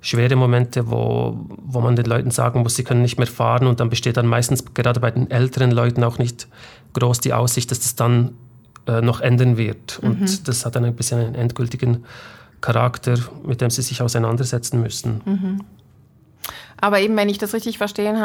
schwere 0.00 0.36
Momente, 0.36 0.90
wo, 0.90 1.46
wo 1.62 1.80
man 1.80 1.96
den 1.96 2.06
Leuten 2.06 2.30
sagen 2.30 2.62
muss, 2.62 2.76
sie 2.76 2.84
können 2.84 3.02
nicht 3.02 3.18
mehr 3.18 3.26
fahren 3.26 3.66
und 3.66 3.80
dann 3.80 3.90
besteht 3.90 4.16
dann 4.16 4.26
meistens 4.26 4.64
gerade 4.74 5.00
bei 5.00 5.10
den 5.10 5.30
älteren 5.30 5.70
Leuten 5.70 6.04
auch 6.04 6.18
nicht 6.18 6.48
groß 6.92 7.20
die 7.20 7.32
Aussicht, 7.32 7.70
dass 7.70 7.80
das 7.80 7.96
dann 7.96 8.32
äh, 8.90 9.02
noch 9.02 9.20
ändern 9.20 9.56
wird. 9.56 10.00
Mhm. 10.02 10.10
Und 10.10 10.48
das 10.48 10.66
hat 10.66 10.76
dann 10.76 10.84
ein 10.84 10.96
bisschen 10.96 11.20
einen 11.20 11.34
endgültigen 11.34 12.04
Charakter, 12.60 13.16
mit 13.46 13.60
dem 13.60 13.70
sie 13.70 13.82
sich 13.82 14.02
auseinandersetzen 14.02 14.80
müssen. 14.80 15.20
Mhm. 15.24 15.60
Aber 16.80 17.00
eben, 17.00 17.16
wenn 17.16 17.28
ich 17.28 17.38
das 17.38 17.52
richtig 17.52 17.78
verstanden 17.78 18.18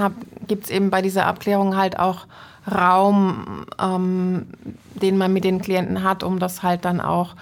habe, 0.00 0.14
gibt 0.46 0.64
es 0.64 0.70
eben 0.70 0.90
bei 0.90 1.02
dieser 1.02 1.26
Abklärung 1.26 1.76
halt 1.76 1.98
auch 1.98 2.26
Raum, 2.70 3.66
ähm, 3.80 4.46
den 4.94 5.18
man 5.18 5.32
mit 5.32 5.42
den 5.42 5.60
Klienten 5.60 6.04
hat, 6.04 6.22
um 6.22 6.38
das 6.38 6.62
halt 6.62 6.84
dann 6.84 7.00
auch 7.00 7.34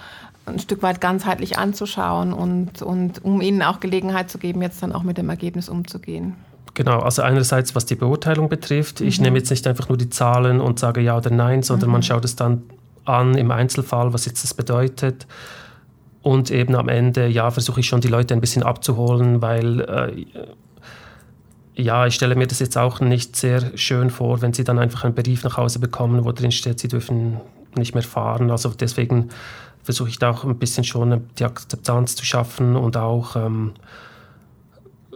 ein 0.47 0.57
Stück 0.57 0.81
weit 0.81 0.99
ganzheitlich 0.99 1.59
anzuschauen 1.59 2.33
und, 2.33 2.81
und 2.81 3.23
um 3.23 3.39
ihnen 3.41 3.61
auch 3.61 3.79
Gelegenheit 3.79 4.31
zu 4.31 4.39
geben, 4.39 4.63
jetzt 4.63 4.81
dann 4.81 4.93
auch 4.93 5.03
mit 5.03 5.19
dem 5.19 5.29
Ergebnis 5.29 5.69
umzugehen. 5.69 6.35
Genau, 6.73 6.99
also 6.99 7.21
einerseits 7.21 7.75
was 7.75 7.85
die 7.85 7.95
Beurteilung 7.95 8.47
betrifft. 8.47 9.01
Ich 9.01 9.17
mhm. 9.17 9.25
nehme 9.25 9.37
jetzt 9.39 9.49
nicht 9.49 9.67
einfach 9.67 9.89
nur 9.89 9.97
die 9.97 10.09
Zahlen 10.09 10.61
und 10.61 10.79
sage 10.79 11.01
ja 11.01 11.17
oder 11.17 11.29
nein, 11.29 11.63
sondern 11.63 11.89
mhm. 11.89 11.93
man 11.93 12.03
schaut 12.03 12.25
es 12.25 12.35
dann 12.35 12.63
an 13.05 13.35
im 13.35 13.51
Einzelfall, 13.51 14.13
was 14.13 14.25
jetzt 14.25 14.43
das 14.43 14.53
bedeutet. 14.53 15.27
Und 16.21 16.51
eben 16.51 16.75
am 16.75 16.87
Ende, 16.87 17.27
ja, 17.27 17.49
versuche 17.49 17.79
ich 17.79 17.87
schon 17.87 17.99
die 17.99 18.07
Leute 18.07 18.33
ein 18.33 18.41
bisschen 18.41 18.63
abzuholen, 18.63 19.41
weil 19.41 19.81
äh, 19.81 20.25
ja, 21.73 22.05
ich 22.05 22.13
stelle 22.15 22.35
mir 22.35 22.47
das 22.47 22.59
jetzt 22.59 22.77
auch 22.77 22.99
nicht 22.99 23.35
sehr 23.35 23.75
schön 23.75 24.09
vor, 24.09 24.41
wenn 24.41 24.53
sie 24.53 24.63
dann 24.63 24.77
einfach 24.77 25.03
einen 25.03 25.15
Brief 25.15 25.43
nach 25.43 25.57
Hause 25.57 25.79
bekommen, 25.79 26.23
wo 26.23 26.31
drin 26.31 26.51
steht, 26.51 26.79
sie 26.79 26.87
dürfen 26.87 27.41
nicht 27.75 27.95
mehr 27.95 28.03
fahren. 28.03 28.51
Also 28.51 28.69
deswegen 28.69 29.29
versuche 29.83 30.09
ich 30.09 30.19
da 30.19 30.29
auch 30.29 30.43
ein 30.43 30.57
bisschen 30.57 30.83
schon 30.83 31.23
die 31.39 31.43
Akzeptanz 31.43 32.15
zu 32.15 32.23
schaffen 32.23 32.75
und 32.75 32.97
auch 32.97 33.35
ähm, 33.35 33.73
äh, 33.75 34.10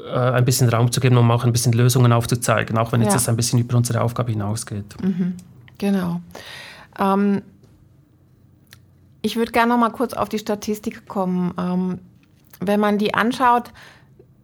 ein 0.10 0.46
bisschen 0.46 0.70
Raum 0.70 0.92
zu 0.92 1.00
geben, 1.00 1.18
um 1.18 1.30
auch 1.32 1.44
ein 1.44 1.52
bisschen 1.52 1.74
Lösungen 1.74 2.12
aufzuzeigen, 2.14 2.78
auch 2.78 2.92
wenn 2.92 3.02
ja. 3.02 3.08
jetzt 3.08 3.16
das 3.16 3.30
ein 3.30 3.36
bisschen 3.36 3.60
über 3.60 3.78
unsere 3.78 4.02
Aufgabe 4.02 4.32
hinausgeht. 4.32 5.02
Mhm. 5.02 5.36
Genau. 5.78 6.22
Ähm, 7.00 7.42
ich 9.22 9.36
würde 9.36 9.52
gerne 9.52 9.70
noch 9.70 9.80
mal 9.80 9.90
kurz 9.90 10.14
auf 10.14 10.30
die 10.30 10.40
Statistik 10.40 11.08
kommen. 11.08 11.54
Ähm, 11.58 12.00
wenn 12.60 12.80
man 12.80 12.98
die 12.98 13.14
anschaut, 13.14 13.72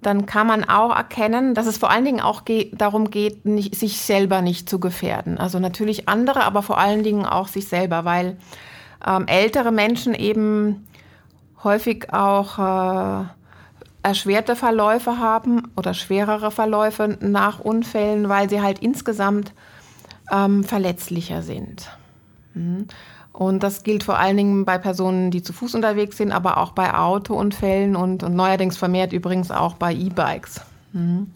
dann 0.02 0.26
kann 0.26 0.48
man 0.48 0.64
auch 0.64 0.96
erkennen, 0.96 1.54
dass 1.54 1.68
es 1.68 1.78
vor 1.78 1.92
allen 1.92 2.06
Dingen 2.06 2.22
auch 2.22 2.44
ge 2.46 2.72
darum 2.76 3.12
geht, 3.12 3.46
nicht, 3.46 3.76
sich 3.76 4.00
selber 4.00 4.42
nicht 4.42 4.68
zu 4.68 4.80
gefährden. 4.80 5.38
Also 5.38 5.60
natürlich 5.60 6.10
andere, 6.10 6.44
aber 6.44 6.64
vor 6.64 6.80
allen 6.80 7.04
Dingen 7.04 7.26
auch 7.26 7.48
sich 7.48 7.68
selber, 7.68 8.04
weil 8.04 8.38
ähm, 9.06 9.28
ältere 9.28 9.72
Menschen 9.72 10.16
eben 10.16 10.88
häufig 11.64 12.12
auch 12.12 12.58
äh, 12.58 13.26
erschwerte 14.04 14.56
Verläufe 14.56 15.18
haben 15.20 15.72
oder 15.76 15.94
schwerere 15.94 16.52
Verläufe 16.52 17.18
nach 17.22 17.60
Unfällen, 17.60 18.30
weil 18.30 18.50
sie 18.50 18.62
halt 18.62 18.80
insgesamt 18.80 19.54
ähm, 20.32 20.64
verletzlicher 20.64 21.42
sind. 21.42 21.90
Mhm. 22.54 22.88
Und 23.34 23.64
das 23.64 23.84
gilt 23.84 24.04
vor 24.04 24.18
allen 24.18 24.38
Dingen 24.38 24.66
bei 24.66 24.78
Personen, 24.78 25.32
die 25.32 25.42
zu 25.42 25.54
Fuß 25.54 25.76
unterwegs 25.76 26.18
sind, 26.18 26.32
aber 26.32 26.58
auch 26.58 26.72
bei 26.72 26.94
Autounfällen 26.94 27.96
und, 27.96 28.24
und 28.24 28.36
neuerdings 28.36 28.78
vermehrt 28.78 29.14
übrigens 29.14 29.52
auch 29.52 29.76
bei 29.76 29.94
E-Bikes. 29.94 30.62
Mhm. 30.94 31.32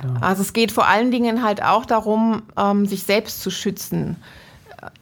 Genau. 0.00 0.20
Also 0.20 0.42
es 0.42 0.52
geht 0.52 0.72
vor 0.72 0.86
allen 0.86 1.10
Dingen 1.10 1.42
halt 1.42 1.62
auch 1.62 1.86
darum, 1.86 2.42
ähm, 2.56 2.86
sich 2.86 3.02
selbst 3.02 3.42
zu 3.42 3.50
schützen. 3.50 4.16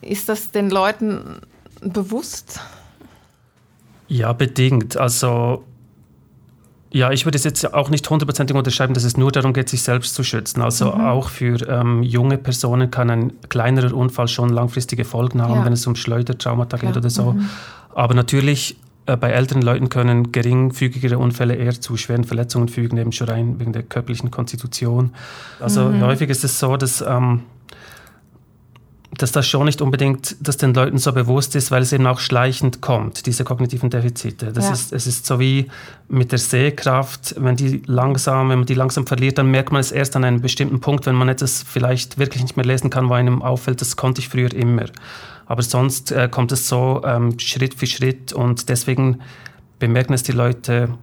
Ist 0.00 0.28
das 0.28 0.50
den 0.50 0.70
Leuten 0.70 1.40
bewusst? 1.80 2.60
Ja, 4.08 4.32
bedingt. 4.32 4.96
Also 4.96 5.64
ja, 6.94 7.10
ich 7.10 7.24
würde 7.24 7.36
es 7.36 7.42
jetzt 7.42 7.74
auch 7.74 7.90
nicht 7.90 8.08
hundertprozentig 8.08 8.56
unterschreiben, 8.56 8.94
dass 8.94 9.02
es 9.02 9.16
nur 9.16 9.32
darum 9.32 9.52
geht, 9.52 9.68
sich 9.68 9.82
selbst 9.82 10.14
zu 10.14 10.22
schützen. 10.22 10.62
Also 10.62 10.92
mhm. 10.92 11.00
auch 11.00 11.28
für 11.28 11.68
ähm, 11.68 12.04
junge 12.04 12.38
Personen 12.38 12.88
kann 12.92 13.10
ein 13.10 13.32
kleinerer 13.48 13.92
Unfall 13.92 14.28
schon 14.28 14.50
langfristige 14.50 15.04
Folgen 15.04 15.42
haben, 15.42 15.56
ja. 15.56 15.64
wenn 15.64 15.72
es 15.72 15.84
um 15.88 15.96
Schleudertraumata 15.96 16.76
geht 16.76 16.96
oder 16.96 17.10
so. 17.10 17.32
Mhm. 17.32 17.50
Aber 17.96 18.14
natürlich 18.14 18.76
äh, 19.06 19.16
bei 19.16 19.30
älteren 19.30 19.62
Leuten 19.62 19.88
können 19.88 20.30
geringfügigere 20.30 21.18
Unfälle 21.18 21.56
eher 21.56 21.72
zu 21.72 21.96
schweren 21.96 22.22
Verletzungen 22.22 22.68
fügen, 22.68 22.96
eben 22.96 23.10
schon 23.10 23.28
rein 23.28 23.58
wegen 23.58 23.72
der 23.72 23.82
körperlichen 23.82 24.30
Konstitution. 24.30 25.10
Also 25.58 25.86
mhm. 25.86 26.00
häufig 26.02 26.30
ist 26.30 26.44
es 26.44 26.60
so, 26.60 26.76
dass 26.76 27.00
ähm, 27.00 27.40
dass 29.18 29.32
das 29.32 29.46
schon 29.46 29.66
nicht 29.66 29.80
unbedingt, 29.80 30.36
dass 30.40 30.56
den 30.56 30.74
Leuten 30.74 30.98
so 30.98 31.12
bewusst 31.12 31.54
ist, 31.56 31.70
weil 31.70 31.82
es 31.82 31.92
eben 31.92 32.06
auch 32.06 32.20
schleichend 32.20 32.80
kommt, 32.80 33.26
diese 33.26 33.44
kognitiven 33.44 33.90
Defizite. 33.90 34.52
Das 34.52 34.66
ja. 34.66 34.72
ist, 34.72 34.92
es 34.92 35.06
ist 35.06 35.26
so 35.26 35.38
wie 35.38 35.68
mit 36.08 36.32
der 36.32 36.38
Sehkraft, 36.38 37.34
wenn 37.38 37.56
die 37.56 37.82
langsam, 37.86 38.50
wenn 38.50 38.58
man 38.60 38.66
die 38.66 38.74
langsam 38.74 39.06
verliert, 39.06 39.38
dann 39.38 39.50
merkt 39.50 39.72
man 39.72 39.80
es 39.80 39.92
erst 39.92 40.16
an 40.16 40.24
einem 40.24 40.40
bestimmten 40.40 40.80
Punkt, 40.80 41.06
wenn 41.06 41.14
man 41.14 41.28
etwas 41.28 41.62
vielleicht 41.62 42.18
wirklich 42.18 42.42
nicht 42.42 42.56
mehr 42.56 42.66
lesen 42.66 42.90
kann, 42.90 43.08
wo 43.08 43.14
einem 43.14 43.42
auffällt, 43.42 43.80
das 43.80 43.96
konnte 43.96 44.20
ich 44.20 44.28
früher 44.28 44.52
immer. 44.52 44.86
Aber 45.46 45.62
sonst 45.62 46.10
äh, 46.10 46.28
kommt 46.30 46.52
es 46.52 46.68
so 46.68 47.02
ähm, 47.04 47.38
Schritt 47.38 47.74
für 47.74 47.86
Schritt 47.86 48.32
und 48.32 48.68
deswegen 48.68 49.20
bemerken 49.78 50.14
es 50.14 50.22
die 50.22 50.32
Leute 50.32 50.96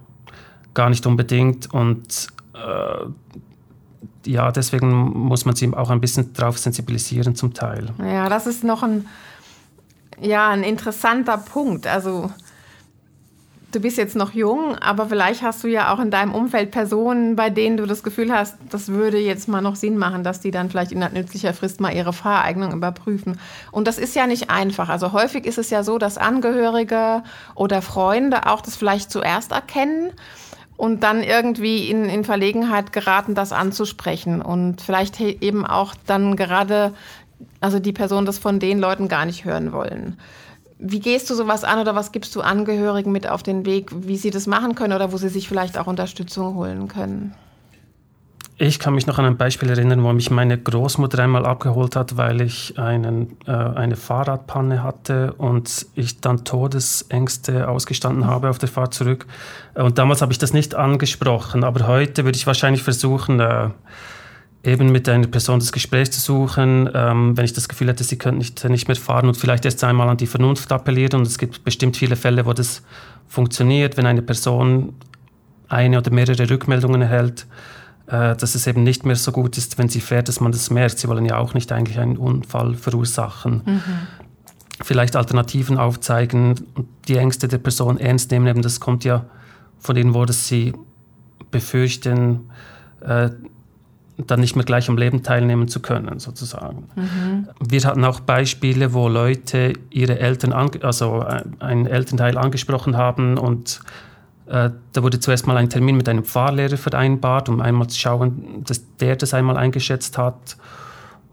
gar 0.74 0.90
nicht 0.90 1.06
unbedingt 1.06 1.72
und 1.72 2.28
äh, 2.54 3.06
ja, 4.26 4.52
deswegen 4.52 4.92
muss 4.92 5.44
man 5.44 5.54
sie 5.54 5.72
auch 5.74 5.90
ein 5.90 6.00
bisschen 6.00 6.32
darauf 6.34 6.58
sensibilisieren 6.58 7.34
zum 7.34 7.54
Teil. 7.54 7.90
Ja, 7.98 8.28
das 8.28 8.46
ist 8.46 8.64
noch 8.64 8.82
ein, 8.82 9.06
ja, 10.20 10.50
ein 10.50 10.62
interessanter 10.62 11.38
Punkt. 11.38 11.86
Also 11.86 12.30
du 13.72 13.80
bist 13.80 13.96
jetzt 13.96 14.16
noch 14.16 14.32
jung, 14.32 14.76
aber 14.76 15.06
vielleicht 15.06 15.42
hast 15.42 15.64
du 15.64 15.68
ja 15.68 15.92
auch 15.92 15.98
in 15.98 16.10
deinem 16.10 16.34
Umfeld 16.34 16.70
Personen, 16.70 17.36
bei 17.36 17.50
denen 17.50 17.76
du 17.76 17.86
das 17.86 18.02
Gefühl 18.02 18.32
hast, 18.32 18.56
das 18.70 18.88
würde 18.88 19.18
jetzt 19.18 19.48
mal 19.48 19.62
noch 19.62 19.76
Sinn 19.76 19.96
machen, 19.98 20.22
dass 20.22 20.40
die 20.40 20.50
dann 20.50 20.70
vielleicht 20.70 20.92
in 20.92 21.00
nützlicher 21.00 21.54
Frist 21.54 21.80
mal 21.80 21.94
ihre 21.94 22.12
Fahreignung 22.12 22.72
überprüfen. 22.72 23.38
Und 23.70 23.88
das 23.88 23.98
ist 23.98 24.14
ja 24.14 24.26
nicht 24.26 24.50
einfach. 24.50 24.88
Also 24.88 25.12
häufig 25.12 25.46
ist 25.46 25.58
es 25.58 25.70
ja 25.70 25.82
so, 25.82 25.98
dass 25.98 26.18
Angehörige 26.18 27.22
oder 27.54 27.82
Freunde 27.82 28.46
auch 28.46 28.60
das 28.60 28.76
vielleicht 28.76 29.10
zuerst 29.10 29.52
erkennen 29.52 30.12
und 30.76 31.02
dann 31.02 31.22
irgendwie 31.22 31.88
in, 31.90 32.06
in 32.06 32.24
Verlegenheit 32.24 32.92
geraten, 32.92 33.34
das 33.34 33.52
anzusprechen 33.52 34.42
und 34.42 34.80
vielleicht 34.80 35.20
eben 35.20 35.66
auch 35.66 35.94
dann 36.06 36.36
gerade, 36.36 36.92
also 37.60 37.78
die 37.78 37.92
Person 37.92 38.26
das 38.26 38.38
von 38.38 38.58
den 38.58 38.78
Leuten 38.78 39.08
gar 39.08 39.24
nicht 39.24 39.44
hören 39.44 39.72
wollen. 39.72 40.18
Wie 40.78 41.00
gehst 41.00 41.30
du 41.30 41.34
sowas 41.34 41.62
an 41.62 41.78
oder 41.78 41.94
was 41.94 42.10
gibst 42.10 42.34
du 42.34 42.40
Angehörigen 42.40 43.12
mit 43.12 43.28
auf 43.28 43.44
den 43.44 43.64
Weg, 43.64 43.90
wie 43.92 44.16
sie 44.16 44.30
das 44.30 44.48
machen 44.48 44.74
können 44.74 44.94
oder 44.94 45.12
wo 45.12 45.16
sie 45.16 45.28
sich 45.28 45.48
vielleicht 45.48 45.78
auch 45.78 45.86
Unterstützung 45.86 46.56
holen 46.56 46.88
können? 46.88 47.34
Ich 48.62 48.78
kann 48.78 48.94
mich 48.94 49.08
noch 49.08 49.18
an 49.18 49.24
ein 49.24 49.36
Beispiel 49.36 49.70
erinnern, 49.70 50.04
wo 50.04 50.12
mich 50.12 50.30
meine 50.30 50.56
Großmutter 50.56 51.18
einmal 51.18 51.44
abgeholt 51.46 51.96
hat, 51.96 52.16
weil 52.16 52.40
ich 52.40 52.78
einen, 52.78 53.36
äh, 53.44 53.50
eine 53.50 53.96
Fahrradpanne 53.96 54.84
hatte 54.84 55.32
und 55.32 55.84
ich 55.96 56.20
dann 56.20 56.44
Todesängste 56.44 57.68
ausgestanden 57.68 58.28
habe 58.28 58.48
auf 58.48 58.58
der 58.58 58.68
Fahrt 58.68 58.94
zurück. 58.94 59.26
Und 59.74 59.98
damals 59.98 60.22
habe 60.22 60.30
ich 60.30 60.38
das 60.38 60.52
nicht 60.52 60.76
angesprochen, 60.76 61.64
aber 61.64 61.88
heute 61.88 62.22
würde 62.22 62.36
ich 62.36 62.46
wahrscheinlich 62.46 62.84
versuchen, 62.84 63.40
äh, 63.40 63.70
eben 64.62 64.92
mit 64.92 65.08
einer 65.08 65.26
Person 65.26 65.58
das 65.58 65.72
Gespräch 65.72 66.12
zu 66.12 66.20
suchen, 66.20 66.88
ähm, 66.94 67.36
wenn 67.36 67.44
ich 67.44 67.54
das 67.54 67.68
Gefühl 67.68 67.88
hätte, 67.88 68.04
sie 68.04 68.16
könnte 68.16 68.38
nicht, 68.38 68.64
nicht 68.68 68.86
mehr 68.86 68.96
fahren 68.96 69.26
und 69.26 69.36
vielleicht 69.36 69.64
erst 69.64 69.82
einmal 69.82 70.08
an 70.08 70.18
die 70.18 70.28
Vernunft 70.28 70.70
appellieren. 70.70 71.18
Und 71.18 71.26
es 71.26 71.36
gibt 71.36 71.64
bestimmt 71.64 71.96
viele 71.96 72.14
Fälle, 72.14 72.46
wo 72.46 72.52
das 72.52 72.84
funktioniert, 73.26 73.96
wenn 73.96 74.06
eine 74.06 74.22
Person 74.22 74.94
eine 75.68 75.98
oder 75.98 76.12
mehrere 76.12 76.48
Rückmeldungen 76.48 77.02
erhält, 77.02 77.48
äh, 78.06 78.36
dass 78.36 78.54
es 78.54 78.66
eben 78.66 78.82
nicht 78.82 79.04
mehr 79.04 79.16
so 79.16 79.32
gut 79.32 79.56
ist, 79.58 79.78
wenn 79.78 79.88
sie 79.88 80.00
fährt, 80.00 80.28
dass 80.28 80.40
man 80.40 80.52
das 80.52 80.70
merkt. 80.70 80.98
Sie 80.98 81.08
wollen 81.08 81.24
ja 81.24 81.38
auch 81.38 81.54
nicht 81.54 81.70
eigentlich 81.72 81.98
einen 81.98 82.16
Unfall 82.16 82.74
verursachen. 82.74 83.62
Mhm. 83.64 83.82
Vielleicht 84.82 85.14
Alternativen 85.14 85.78
aufzeigen, 85.78 86.66
die 87.06 87.16
Ängste 87.16 87.46
der 87.46 87.58
Person 87.58 87.98
ernst 87.98 88.30
nehmen. 88.30 88.46
Eben 88.46 88.62
das 88.62 88.80
kommt 88.80 89.04
ja 89.04 89.26
von 89.78 89.94
denen, 89.94 90.14
wo 90.14 90.24
das 90.24 90.48
sie 90.48 90.72
befürchten, 91.50 92.50
äh, 93.00 93.30
dann 94.18 94.40
nicht 94.40 94.56
mehr 94.56 94.64
gleich 94.64 94.88
am 94.88 94.96
Leben 94.96 95.22
teilnehmen 95.22 95.68
zu 95.68 95.80
können, 95.80 96.18
sozusagen. 96.18 96.88
Mhm. 96.94 97.48
Wir 97.60 97.82
hatten 97.84 98.04
auch 98.04 98.20
Beispiele, 98.20 98.92
wo 98.92 99.08
Leute 99.08 99.72
ihre 99.90 100.18
Eltern, 100.18 100.52
also 100.52 101.24
einen 101.60 101.86
Elternteil 101.86 102.36
angesprochen 102.36 102.96
haben 102.96 103.38
und 103.38 103.80
da 104.46 105.02
wurde 105.02 105.20
zuerst 105.20 105.46
mal 105.46 105.56
ein 105.56 105.70
Termin 105.70 105.96
mit 105.96 106.08
einem 106.08 106.24
Fahrlehrer 106.24 106.76
vereinbart, 106.76 107.48
um 107.48 107.60
einmal 107.60 107.86
zu 107.88 107.98
schauen, 107.98 108.64
dass 108.66 108.82
der 108.96 109.16
das 109.16 109.34
einmal 109.34 109.56
eingeschätzt 109.56 110.18
hat. 110.18 110.56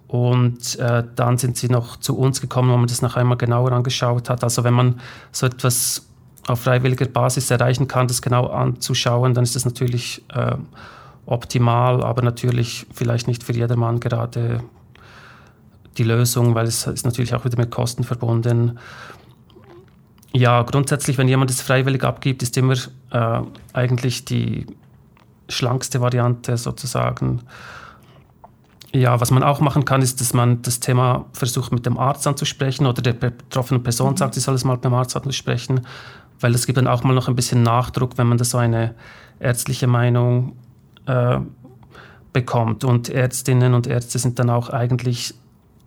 Und 0.07 0.77
äh, 0.79 1.03
dann 1.15 1.37
sind 1.37 1.57
sie 1.57 1.69
noch 1.69 1.97
zu 1.97 2.17
uns 2.17 2.41
gekommen, 2.41 2.71
wo 2.71 2.77
man 2.77 2.87
das 2.87 3.01
noch 3.01 3.15
einmal 3.15 3.37
genauer 3.37 3.71
angeschaut 3.71 4.29
hat. 4.29 4.43
Also 4.43 4.63
wenn 4.63 4.73
man 4.73 4.99
so 5.31 5.45
etwas 5.45 6.07
auf 6.47 6.61
freiwilliger 6.61 7.05
Basis 7.05 7.51
erreichen 7.51 7.87
kann, 7.87 8.07
das 8.07 8.21
genau 8.21 8.47
anzuschauen, 8.47 9.35
dann 9.35 9.43
ist 9.43 9.55
das 9.55 9.65
natürlich 9.65 10.23
äh, 10.33 10.55
optimal, 11.27 12.03
aber 12.03 12.23
natürlich 12.23 12.87
vielleicht 12.91 13.27
nicht 13.27 13.43
für 13.43 13.53
jedermann 13.53 13.99
gerade 13.99 14.63
die 15.97 16.03
Lösung, 16.03 16.55
weil 16.55 16.65
es 16.65 16.87
ist 16.87 17.05
natürlich 17.05 17.35
auch 17.35 17.45
wieder 17.45 17.57
mit 17.57 17.69
Kosten 17.69 18.03
verbunden. 18.03 18.79
Ja, 20.33 20.61
grundsätzlich, 20.61 21.17
wenn 21.17 21.27
jemand 21.27 21.49
es 21.49 21.61
freiwillig 21.61 22.03
abgibt, 22.03 22.43
ist 22.43 22.55
immer 22.57 22.75
äh, 23.11 23.41
eigentlich 23.73 24.25
die 24.25 24.67
schlankste 25.47 26.01
Variante 26.01 26.55
sozusagen. 26.57 27.41
Ja, 28.91 29.19
was 29.19 29.31
man 29.31 29.43
auch 29.43 29.59
machen 29.59 29.85
kann, 29.85 30.01
ist, 30.01 30.19
dass 30.19 30.33
man 30.33 30.61
das 30.61 30.79
Thema 30.79 31.25
versucht 31.33 31.71
mit 31.71 31.85
dem 31.85 31.97
Arzt 31.97 32.25
anzusprechen 32.27 32.85
oder 32.85 33.01
der 33.01 33.13
betroffenen 33.13 33.83
Person 33.83 34.11
mhm. 34.11 34.17
sagt, 34.17 34.33
sie 34.35 34.39
soll 34.39 34.55
es 34.55 34.63
mal 34.63 34.77
beim 34.77 34.93
Arzt 34.93 35.15
ansprechen, 35.15 35.81
weil 36.39 36.55
es 36.55 36.65
gibt 36.65 36.77
dann 36.77 36.87
auch 36.87 37.03
mal 37.03 37.13
noch 37.13 37.27
ein 37.27 37.35
bisschen 37.35 37.63
Nachdruck, 37.63 38.17
wenn 38.17 38.27
man 38.27 38.37
da 38.37 38.45
so 38.45 38.57
eine 38.57 38.95
ärztliche 39.39 39.87
Meinung 39.87 40.55
äh, 41.05 41.39
bekommt. 42.33 42.83
Und 42.83 43.09
Ärztinnen 43.09 43.73
und 43.73 43.87
Ärzte 43.87 44.19
sind 44.19 44.39
dann 44.39 44.49
auch 44.49 44.69
eigentlich 44.69 45.33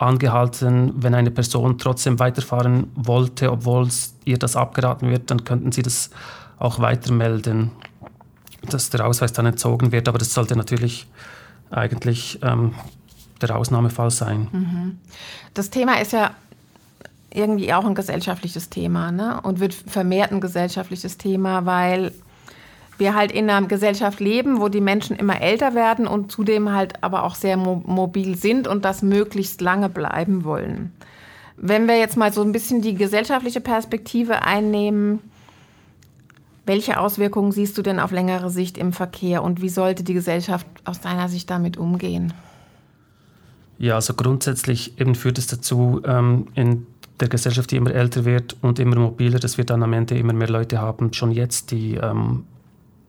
angehalten, 0.03 0.93
wenn 0.97 1.15
eine 1.15 1.31
Person 1.31 1.79
trotzdem 1.79 2.19
weiterfahren 2.19 2.91
wollte, 2.95 3.51
obwohl 3.51 3.89
ihr 4.25 4.39
das 4.39 4.57
abgeraten 4.57 5.11
wird, 5.11 5.31
dann 5.31 5.45
könnten 5.45 5.73
sie 5.73 5.83
das 5.83 6.11
auch 6.59 6.79
weitermelden, 6.79 7.71
dass 8.69 8.91
der 8.91 9.07
Ausweis 9.07 9.33
dann 9.33 9.47
entzogen 9.47 9.93
wird. 9.93 10.09
Aber 10.09 10.19
das 10.19 10.33
sollte 10.33 10.57
natürlich 10.57 11.07
eigentlich 11.71 12.39
ähm, 12.43 12.75
der 13.41 13.57
Ausnahmefall 13.57 14.11
sein. 14.11 14.49
Mhm. 14.53 14.99
Das 15.55 15.71
Thema 15.71 16.01
ist 16.01 16.13
ja 16.13 16.33
irgendwie 17.31 17.73
auch 17.73 17.85
ein 17.85 17.95
gesellschaftliches 17.95 18.69
Thema 18.69 19.11
ne? 19.11 19.41
und 19.43 19.61
wird 19.61 19.75
vermehrt 19.75 20.33
ein 20.33 20.41
gesellschaftliches 20.41 21.19
Thema, 21.19 21.65
weil 21.65 22.13
wir 22.99 23.15
halt 23.15 23.33
in 23.33 23.49
einer 23.51 23.67
Gesellschaft 23.67 24.21
leben, 24.21 24.61
wo 24.61 24.69
die 24.69 24.81
Menschen 24.81 25.17
immer 25.17 25.41
älter 25.41 25.75
werden 25.75 26.07
und 26.07 26.31
zudem 26.31 26.73
halt 26.73 27.03
aber 27.03 27.25
auch 27.25 27.35
sehr 27.35 27.57
mo 27.57 27.83
mobil 27.87 28.37
sind 28.37 28.69
und 28.69 28.85
das 28.85 29.03
möglichst 29.03 29.61
lange 29.61 29.89
bleiben 29.89 30.45
wollen. 30.45 30.93
Wenn 31.57 31.87
wir 31.87 31.99
jetzt 31.99 32.17
mal 32.17 32.33
so 32.33 32.43
ein 32.43 32.53
bisschen 32.53 32.83
die 32.83 32.95
gesellschaftliche 32.95 33.61
Perspektive 33.61 34.43
einnehmen, 34.43 35.21
welche 36.65 36.99
Auswirkungen 36.99 37.53
siehst 37.53 37.77
du 37.77 37.83
denn 37.83 37.99
auf 37.99 38.13
längere 38.13 38.51
Sicht 38.51 38.79
im 38.79 38.93
Verkehr 38.93 39.43
und 39.43 39.61
wie 39.61 39.69
sollte 39.69 40.05
die 40.05 40.15
Gesellschaft 40.15 40.67
aus 40.85 41.01
deiner 41.01 41.29
Sicht 41.29 41.51
damit 41.51 41.77
umgehen? 41.77 42.33
Ja, 43.79 43.97
also 43.97 44.15
grundsätzlich 44.15 45.01
eben 45.01 45.17
führt 45.17 45.39
es 45.39 45.49
dazu, 45.49 46.03
ähm, 46.05 46.47
in 46.55 46.87
der 47.19 47.29
Gesellschaft, 47.29 47.71
die 47.71 47.77
immer 47.77 47.93
älter 47.93 48.25
wird 48.25 48.57
und 48.63 48.79
immer 48.79 48.97
mobiler, 48.97 49.39
dass 49.39 49.59
wir 49.59 49.65
dann 49.65 49.83
am 49.83 49.93
Ende 49.93 50.17
immer 50.17 50.33
mehr 50.33 50.49
Leute 50.49 50.81
haben, 50.81 51.13
schon 51.13 51.33
jetzt, 51.33 51.73
die 51.73 51.95
ähm, 51.95 52.45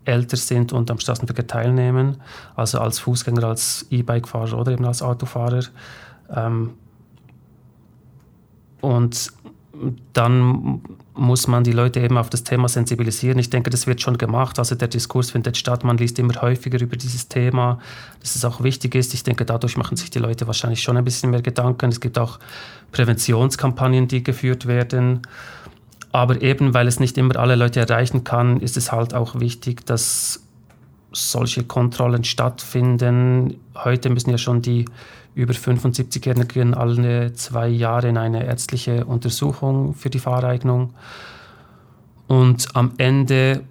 älter 0.06 0.38
sind 0.38 0.74
und 0.74 0.92
am 0.92 1.00
Straßenverkehr 1.00 1.48
teilnehmen, 1.48 2.18
also 2.56 2.80
als 2.80 3.00
Fußgänger, 3.00 3.44
als 3.44 3.86
E-Bike-Fahrer 3.89 4.58
oder 4.58 4.72
eben 4.72 4.86
als 4.86 5.02
Autofahrer. 5.02 5.63
Ähm, 6.30 6.72
und 8.82 9.32
dann 10.13 10.82
muss 11.16 11.48
man 11.48 11.63
die 11.63 11.72
Leute 11.72 12.00
eben 12.00 12.18
auf 12.18 12.30
das 12.30 12.44
Thema 12.44 12.68
sensibilisieren. 12.68 13.39
Ich 13.39 13.50
denke, 13.50 13.70
das 13.70 13.88
wird 13.88 14.02
schon 14.02 14.18
gemacht. 14.18 14.60
Also 14.60 14.76
der 14.76 14.88
Diskurs 14.88 15.32
findet 15.32 15.58
statt. 15.58 15.84
Man 15.84 15.98
liest 15.98 16.20
immer 16.20 16.42
häufiger 16.42 16.80
über 16.80 16.96
dieses 16.96 17.28
Thema, 17.28 17.80
dass 18.20 18.36
es 18.36 18.46
auch 18.46 18.63
wichtig 18.63 18.96
ist. 18.96 19.13
Ich 19.13 19.24
denke, 19.24 19.46
dadurch 19.46 19.78
machen 19.78 19.98
sich 19.98 20.10
die 20.12 20.20
Leute 20.20 20.48
wahrscheinlich 20.48 20.82
schon 20.82 20.98
ein 20.98 21.04
bisschen 21.04 21.32
mehr 21.32 21.42
Gedanken. 21.42 21.89
Es 21.89 22.00
gibt 22.00 22.20
auch 22.20 22.39
Präventionskampagnen, 22.92 24.08
die 24.08 24.24
geführt 24.24 24.68
werden. 24.68 25.22
Aber 26.13 26.41
eben, 26.43 26.76
weil 26.76 26.88
es 26.88 26.99
nicht 26.99 27.17
immer 27.17 27.36
alle 27.38 27.56
Leute 27.56 27.80
erreichen 27.80 28.23
kann, 28.23 28.60
ist 28.60 28.78
es 28.78 28.91
halt 28.91 29.15
auch 29.15 29.39
wichtig, 29.39 29.86
dass 29.86 30.43
solche 31.12 31.63
Kontrollen 31.63 32.23
stattfinden. 32.23 33.56
Heute 33.76 34.12
müssen 34.12 34.30
ja 34.30 34.38
schon 34.38 34.62
die 34.62 34.86
über 35.34 35.54
75-Jährigen 35.54 36.76
alle 36.76 37.34
zwei 37.34 37.67
Jahre 37.67 38.10
in 38.10 38.17
eine 38.17 38.45
ärztliche 38.45 39.06
Untersuchung 39.06 39.95
für 39.95 40.12
die 40.12 40.19
Fahreignung. 40.19 40.93
Und 42.28 42.67
am 42.76 42.91
Ende 42.97 43.63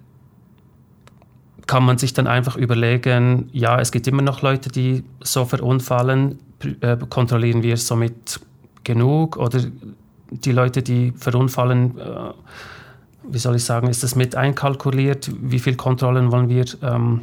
kann 1.65 1.85
man 1.85 1.97
sich 1.97 2.13
dann 2.13 2.27
einfach 2.27 2.57
überlegen, 2.57 3.49
ja, 3.53 3.79
es 3.79 3.93
gibt 3.93 4.05
immer 4.07 4.21
noch 4.21 4.41
Leute, 4.41 4.69
die 4.69 5.05
so 5.21 5.45
verunfallen, 5.45 6.39
äh, 6.81 6.97
kontrollieren 7.09 7.63
wir 7.63 7.77
somit 7.77 8.41
genug 8.83 9.37
oder 9.37 9.61
die 10.41 10.51
Leute, 10.51 10.81
die 10.81 11.11
verunfallen, 11.11 11.97
äh, 11.97 12.33
wie 13.29 13.37
soll 13.37 13.55
ich 13.55 13.63
sagen, 13.63 13.87
ist 13.87 14.03
das 14.03 14.15
mit 14.15 14.35
einkalkuliert? 14.35 15.31
Wie 15.41 15.59
viele 15.59 15.77
Kontrollen 15.77 16.31
wollen 16.31 16.49
wir, 16.49 16.65
ähm, 16.81 17.21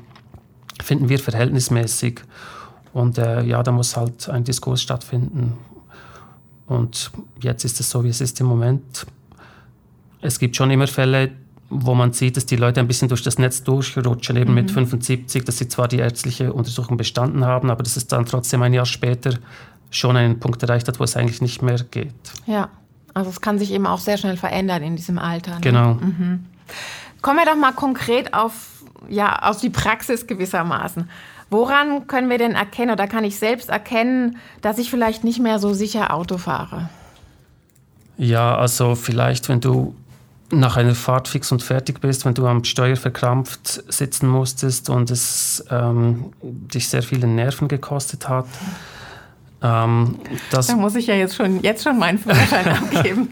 finden 0.83 1.09
wir 1.09 1.19
verhältnismäßig? 1.19 2.21
Und 2.93 3.19
äh, 3.19 3.43
ja, 3.43 3.63
da 3.63 3.73
muss 3.73 3.97
halt 3.97 4.29
ein 4.29 4.45
Diskurs 4.45 4.83
stattfinden. 4.83 5.55
Und 6.67 7.11
jetzt 7.41 7.65
ist 7.65 7.81
es 7.81 7.91
so, 7.91 8.05
wie 8.05 8.09
es 8.09 8.21
ist 8.21 8.41
im 8.41 8.47
Moment. 8.47 9.07
Es 10.23 10.39
gibt 10.39 10.57
schon 10.57 10.71
immer 10.71 10.87
Fälle, 10.87 11.31
wo 11.69 11.95
man 11.95 12.13
sieht, 12.13 12.37
dass 12.37 12.47
die 12.47 12.57
Leute 12.57 12.81
ein 12.81 12.89
bisschen 12.89 13.09
durch 13.09 13.23
das 13.23 13.39
Netz 13.39 13.63
durchrutschen, 13.63 14.37
eben 14.37 14.51
mhm. 14.51 14.55
mit 14.55 14.71
75, 14.71 15.45
dass 15.45 15.59
sie 15.59 15.69
zwar 15.69 15.89
die 15.89 15.99
ärztliche 15.99 16.53
Untersuchung 16.53 16.97
bestanden 16.97 17.45
haben, 17.45 17.71
aber 17.71 17.83
dass 17.83 17.97
es 17.97 18.07
dann 18.07 18.27
trotzdem 18.27 18.63
ein 18.63 18.75
Jahr 18.75 18.87
später 18.87 19.35
schon 19.91 20.17
einen 20.17 20.41
Punkt 20.41 20.63
erreicht 20.63 20.89
hat, 20.89 20.99
wo 20.99 21.05
es 21.05 21.17
eigentlich 21.17 21.41
nicht 21.41 21.63
mehr 21.63 21.79
geht. 21.91 22.33
Ja. 22.47 22.69
Also 23.15 23.31
es 23.31 23.41
kann 23.41 23.59
sich 23.59 23.73
eben 23.73 23.87
auch 23.87 23.99
sehr 23.99 24.17
schnell 24.17 24.37
verändern 24.37 24.83
in 24.83 24.97
diesem 24.97 25.19
Alter. 25.19 25.57
Ne? 25.57 25.61
Genau. 25.61 25.95
Mhm. 25.95 26.47
Kommen 27.23 27.39
wir 27.39 27.47
doch 27.47 27.57
mal 27.57 27.73
konkret 27.73 28.35
auf, 28.35 28.53
ja, 29.09 29.37
auf 29.43 29.61
die 29.61 29.71
Praxis 29.71 30.27
gewissermaßen. 30.27 31.09
Woran 31.51 32.07
können 32.07 32.31
wir 32.31 32.39
denn 32.39 32.55
erkennen 32.55 32.93
oder 32.93 33.09
kann 33.09 33.25
ich 33.25 33.39
selbst 33.39 33.69
erkennen, 33.69 34.39
dass 34.63 34.79
ich 34.79 34.89
vielleicht 34.89 35.25
nicht 35.25 35.41
mehr 35.41 35.59
so 35.59 35.75
sicher 35.75 36.15
Auto 36.15 36.39
fahre? 36.39 36.89
Ja, 38.17 38.57
also 38.57 38.95
vielleicht, 38.95 39.49
wenn 39.49 39.61
du 39.61 39.95
nach 40.53 40.77
einer 40.77 40.95
Fahrt 40.95 41.29
fix 41.29 41.53
und 41.53 41.63
fertig 41.63 42.01
bist, 42.01 42.25
wenn 42.25 42.35
du 42.35 42.47
am 42.47 42.65
Steuer 42.65 42.97
verkrampft 42.97 43.93
sitzen 43.93 44.29
musstest 44.29 44.91
und 44.91 45.11
es 45.11 45.65
ähm, 45.71 46.33
dich 46.43 46.89
sehr 46.89 47.03
viele 47.03 47.27
Nerven 47.27 47.69
gekostet 47.69 48.29
hat. 48.29 48.47
Ähm, 49.63 50.17
da 50.51 50.77
muss 50.77 50.95
ich 50.95 51.07
ja 51.07 51.15
jetzt 51.15 51.37
schon, 51.37 51.61
jetzt 51.61 51.85
schon 51.85 51.99
meinen 51.99 52.19
Führerschein 52.19 52.69
abgeben. 52.69 53.29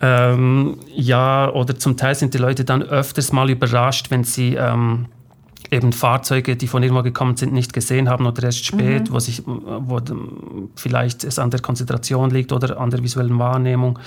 ähm, 0.00 0.78
ja, 0.92 1.50
oder 1.50 1.78
zum 1.78 1.96
Teil 1.96 2.14
sind 2.14 2.34
die 2.34 2.38
Leute 2.38 2.64
dann 2.64 2.82
öfters 2.82 3.32
mal 3.32 3.48
überrascht, 3.48 4.10
wenn 4.10 4.24
sie 4.24 4.54
ähm, 4.54 5.06
eben 5.70 5.92
Fahrzeuge, 5.92 6.56
die 6.56 6.66
von 6.66 6.82
irgendwo 6.82 7.02
gekommen 7.02 7.36
sind, 7.36 7.52
nicht 7.52 7.72
gesehen 7.72 8.08
haben 8.08 8.26
oder 8.26 8.42
erst 8.44 8.64
spät, 8.64 9.08
mhm. 9.08 9.14
wo, 9.14 9.18
sich, 9.20 9.42
wo 9.46 10.00
vielleicht 10.74 11.24
es 11.24 11.38
an 11.38 11.50
der 11.50 11.60
Konzentration 11.60 12.30
liegt 12.30 12.52
oder 12.52 12.80
an 12.80 12.90
der 12.90 13.02
visuellen 13.02 13.38
Wahrnehmung. 13.38 13.98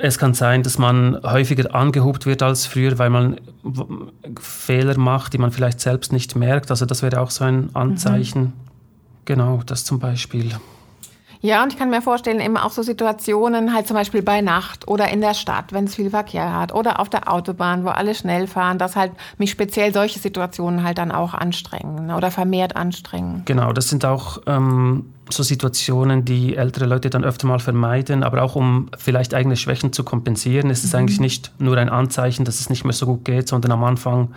Es 0.00 0.16
kann 0.16 0.32
sein, 0.32 0.62
dass 0.62 0.78
man 0.78 1.18
häufiger 1.24 1.74
angehubt 1.74 2.24
wird 2.24 2.42
als 2.42 2.66
früher, 2.66 2.98
weil 3.00 3.10
man 3.10 3.40
Fehler 4.40 4.96
macht, 4.96 5.32
die 5.32 5.38
man 5.38 5.50
vielleicht 5.50 5.80
selbst 5.80 6.12
nicht 6.12 6.36
merkt. 6.36 6.70
Also 6.70 6.86
das 6.86 7.02
wäre 7.02 7.20
auch 7.20 7.30
so 7.30 7.42
ein 7.42 7.70
Anzeichen. 7.74 8.42
Mhm. 8.42 8.67
Genau, 9.28 9.60
das 9.66 9.84
zum 9.84 9.98
Beispiel. 9.98 10.54
Ja, 11.42 11.62
und 11.62 11.70
ich 11.70 11.78
kann 11.78 11.90
mir 11.90 12.00
vorstellen, 12.00 12.40
eben 12.40 12.56
auch 12.56 12.70
so 12.70 12.82
Situationen, 12.82 13.74
halt 13.74 13.86
zum 13.86 13.94
Beispiel 13.94 14.22
bei 14.22 14.40
Nacht 14.40 14.88
oder 14.88 15.10
in 15.10 15.20
der 15.20 15.34
Stadt, 15.34 15.74
wenn 15.74 15.84
es 15.84 15.94
viel 15.94 16.08
Verkehr 16.08 16.58
hat 16.58 16.72
oder 16.72 16.98
auf 16.98 17.10
der 17.10 17.30
Autobahn, 17.30 17.84
wo 17.84 17.88
alle 17.88 18.14
schnell 18.14 18.46
fahren, 18.46 18.78
dass 18.78 18.96
halt 18.96 19.12
mich 19.36 19.50
speziell 19.50 19.92
solche 19.92 20.18
Situationen 20.18 20.82
halt 20.82 20.96
dann 20.96 21.12
auch 21.12 21.34
anstrengen 21.34 22.10
oder 22.10 22.30
vermehrt 22.30 22.74
anstrengen. 22.74 23.42
Genau, 23.44 23.74
das 23.74 23.90
sind 23.90 24.06
auch 24.06 24.40
ähm, 24.46 25.12
so 25.28 25.42
Situationen, 25.42 26.24
die 26.24 26.56
ältere 26.56 26.86
Leute 26.86 27.10
dann 27.10 27.22
öfter 27.22 27.46
mal 27.46 27.58
vermeiden, 27.58 28.22
aber 28.22 28.42
auch 28.42 28.56
um 28.56 28.88
vielleicht 28.96 29.34
eigene 29.34 29.56
Schwächen 29.56 29.92
zu 29.92 30.04
kompensieren, 30.04 30.70
ist 30.70 30.84
es 30.84 30.94
mhm. 30.94 31.00
eigentlich 31.00 31.20
nicht 31.20 31.52
nur 31.58 31.76
ein 31.76 31.90
Anzeichen, 31.90 32.46
dass 32.46 32.60
es 32.60 32.70
nicht 32.70 32.84
mehr 32.84 32.94
so 32.94 33.04
gut 33.04 33.26
geht, 33.26 33.46
sondern 33.46 33.72
am 33.72 33.84
Anfang 33.84 34.30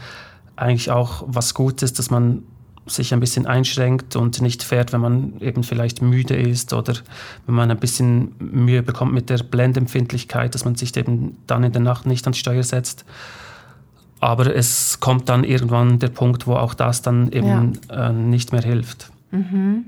eigentlich 0.58 0.92
auch 0.92 1.24
was 1.28 1.54
Gutes, 1.54 1.94
dass 1.94 2.12
man 2.12 2.44
sich 2.88 3.14
ein 3.14 3.20
bisschen 3.20 3.46
einschränkt 3.46 4.16
und 4.16 4.42
nicht 4.42 4.64
fährt, 4.64 4.92
wenn 4.92 5.02
man 5.02 5.40
eben 5.40 5.64
vielleicht 5.64 6.02
müde 6.02 6.36
ist 6.36 6.74
oder 6.74 6.94
wenn 7.46 7.56
man 7.56 7.70
ein 7.70 7.78
bisschen 7.78 8.34
Mühe 8.40 8.82
bekommt 8.82 9.14
mit 9.14 9.30
der 9.30 9.38
Blendempfindlichkeit, 9.38 10.56
dass 10.56 10.66
man 10.66 10.76
sich 10.76 10.96
eben 10.98 11.38
dann 11.48 11.64
in 11.64 11.72
der 11.72 11.82
Nacht 11.82 12.06
nicht 12.06 12.26
ans 12.26 12.38
Steuer 12.38 12.64
setzt. 12.64 13.06
Aber 14.20 14.56
es 14.56 15.00
kommt 15.00 15.30
dann 15.30 15.44
irgendwann 15.44 16.00
der 16.00 16.10
Punkt, 16.10 16.48
wo 16.48 16.56
auch 16.56 16.74
das 16.74 17.02
dann 17.02 17.32
eben 17.32 17.80
ja. 17.90 18.10
äh, 18.10 18.14
nicht 18.14 18.52
mehr 18.52 18.62
hilft. 18.62 19.12
Mhm. 19.32 19.86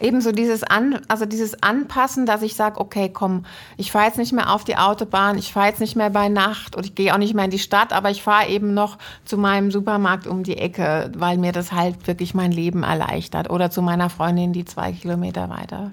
Ebenso 0.00 0.32
dieses, 0.32 0.62
An, 0.62 1.00
also 1.08 1.26
dieses 1.26 1.62
Anpassen, 1.62 2.26
dass 2.26 2.42
ich 2.42 2.54
sage, 2.54 2.80
okay, 2.80 3.10
komm, 3.12 3.44
ich 3.76 3.92
fahre 3.92 4.06
jetzt 4.06 4.18
nicht 4.18 4.32
mehr 4.32 4.52
auf 4.52 4.64
die 4.64 4.76
Autobahn, 4.76 5.38
ich 5.38 5.52
fahre 5.52 5.68
jetzt 5.68 5.80
nicht 5.80 5.96
mehr 5.96 6.10
bei 6.10 6.28
Nacht 6.28 6.74
und 6.76 6.86
ich 6.86 6.94
gehe 6.94 7.12
auch 7.14 7.18
nicht 7.18 7.34
mehr 7.34 7.44
in 7.44 7.50
die 7.50 7.58
Stadt, 7.58 7.92
aber 7.92 8.10
ich 8.10 8.22
fahre 8.22 8.48
eben 8.48 8.74
noch 8.74 8.98
zu 9.24 9.36
meinem 9.36 9.70
Supermarkt 9.70 10.26
um 10.26 10.42
die 10.42 10.56
Ecke, 10.56 11.12
weil 11.16 11.38
mir 11.38 11.52
das 11.52 11.72
halt 11.72 12.06
wirklich 12.06 12.34
mein 12.34 12.52
Leben 12.52 12.82
erleichtert. 12.82 13.50
Oder 13.50 13.70
zu 13.70 13.82
meiner 13.82 14.10
Freundin, 14.10 14.52
die 14.52 14.64
zwei 14.64 14.92
Kilometer 14.92 15.50
weiter. 15.50 15.92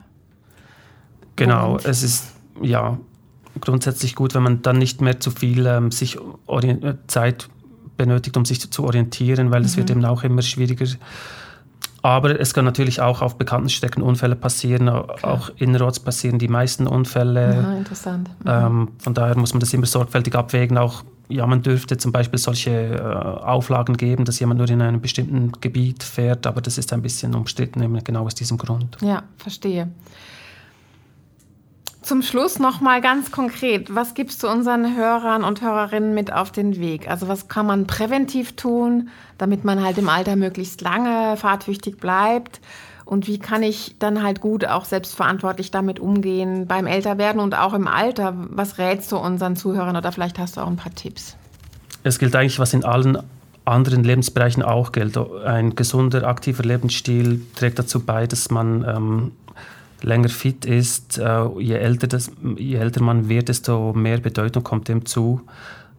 Genau, 1.36 1.74
wohnt. 1.74 1.86
es 1.86 2.04
ist 2.04 2.34
ja 2.62 2.98
grundsätzlich 3.62 4.16
gut, 4.16 4.34
wenn 4.34 4.44
man 4.44 4.62
dann 4.62 4.78
nicht 4.78 5.02
mehr 5.02 5.20
zu 5.20 5.32
viel 5.32 5.66
ähm, 5.66 5.92
sich 5.92 6.18
Zeit 7.08 7.50
benötigt, 7.98 8.38
um 8.38 8.46
sich 8.46 8.72
zu 8.72 8.84
orientieren, 8.84 9.52
weil 9.52 9.66
es 9.66 9.76
mhm. 9.76 9.80
wird 9.80 9.90
eben 9.92 10.06
auch 10.06 10.24
immer 10.24 10.42
schwieriger 10.42 10.86
aber 12.02 12.40
es 12.40 12.54
kann 12.54 12.66
natürlich 12.66 13.02
auch 13.02 13.22
auf 13.22 13.38
bekannten 13.38 13.70
Strecken 13.70 14.02
Unfälle 14.02 14.36
passieren, 14.36 14.86
Klar. 14.86 15.18
auch 15.24 15.50
innerorts 15.58 16.00
passieren 16.00 16.40
die 16.40 16.48
meisten 16.48 16.88
Unfälle. 16.88 17.58
Aha, 17.60 17.78
interessant. 17.78 18.30
Mhm. 18.44 18.50
Ähm, 18.50 18.88
von 19.00 19.14
daher 19.14 19.38
muss 19.38 19.54
man 19.54 19.60
das 19.60 19.74
immer 19.74 19.86
sorgfältig 19.86 20.36
abwägen. 20.36 20.78
Auch 20.78 21.04
ja, 21.30 21.46
man 21.46 21.62
dürfte 21.62 21.98
zum 21.98 22.12
Beispiel 22.12 22.40
solche 22.40 22.72
äh, 22.72 23.02
Auflagen 23.02 23.98
geben, 23.98 24.26
dass 24.26 24.40
jemand 24.40 24.60
nur 24.60 24.70
in 24.70 24.82
einem 24.82 25.02
bestimmten 25.02 25.52
Gebiet 25.60 26.04
fährt, 26.04 26.48
aber 26.48 26.62
das 26.62 26.78
ist 26.78 26.94
ein 26.94 27.02
bisschen 27.02 27.36
umstritten, 27.36 27.82
eben 27.82 28.02
genau 28.04 28.26
aus 28.26 28.36
diesem 28.36 28.58
Grund. 28.58 28.98
Ja, 29.02 29.24
verstehe. 29.38 29.90
Zum 32.08 32.22
Schluss 32.22 32.58
noch 32.58 32.80
mal 32.80 33.02
ganz 33.02 33.32
konkret, 33.32 33.94
was 33.94 34.14
gibst 34.14 34.42
du 34.42 34.48
unseren 34.48 34.96
Hörern 34.96 35.44
und 35.44 35.62
Hörerinnen 35.62 36.14
mit 36.14 36.32
auf 36.32 36.54
den 36.54 36.80
Weg? 36.80 37.10
Also 37.10 37.28
was 37.28 37.50
kann 37.50 37.66
man 37.66 37.86
präventiv 37.86 38.56
tun, 38.56 39.10
damit 39.38 39.66
man 39.66 39.84
halt 39.84 39.98
im 39.98 40.08
Alter 40.08 40.38
möglichst 40.38 40.80
lange 40.80 41.36
fahrtüchtig 41.36 41.98
bleibt? 41.98 42.62
Und 43.04 43.28
wie 43.28 43.40
kann 43.40 43.62
ich 43.62 43.98
dann 44.00 44.24
halt 44.24 44.40
gut 44.40 44.66
auch 44.66 44.86
selbstverantwortlich 44.86 45.70
damit 45.70 46.00
umgehen 46.00 46.66
beim 46.66 46.88
Älterwerden 46.88 47.42
und 47.42 47.56
auch 47.56 47.74
im 47.74 47.90
Alter? 47.90 48.34
Was 48.52 48.78
rätst 48.78 49.12
du 49.12 49.18
unseren 49.18 49.58
Zuhörern 49.58 49.98
oder 49.98 50.14
vielleicht 50.14 50.40
hast 50.40 50.56
du 50.56 50.62
auch 50.62 50.68
ein 50.68 50.78
paar 50.78 50.96
Tipps? 50.96 51.36
Es 52.04 52.20
gilt 52.20 52.34
eigentlich, 52.38 52.60
was 52.60 52.74
in 52.74 52.86
allen 52.86 53.18
anderen 53.66 54.06
Lebensbereichen 54.06 54.64
auch 54.64 54.94
gilt. 54.94 55.18
Ein 55.18 55.76
gesunder, 55.76 56.26
aktiver 56.26 56.64
Lebensstil 56.64 57.42
trägt 57.58 57.78
dazu 57.78 58.00
bei, 58.00 58.28
dass 58.28 58.50
man 58.50 58.86
ähm, 58.88 59.32
länger 60.02 60.30
fit 60.30 60.66
ist, 60.66 61.18
äh, 61.18 61.48
je, 61.60 61.76
älter 61.76 62.08
das, 62.08 62.32
je 62.58 62.76
älter 62.76 63.02
man 63.02 63.30
wird, 63.30 63.50
desto 63.50 63.94
mehr 63.94 64.20
Bedeutung 64.20 64.64
kommt 64.64 64.88
dem 64.88 65.06
zu. 65.06 65.42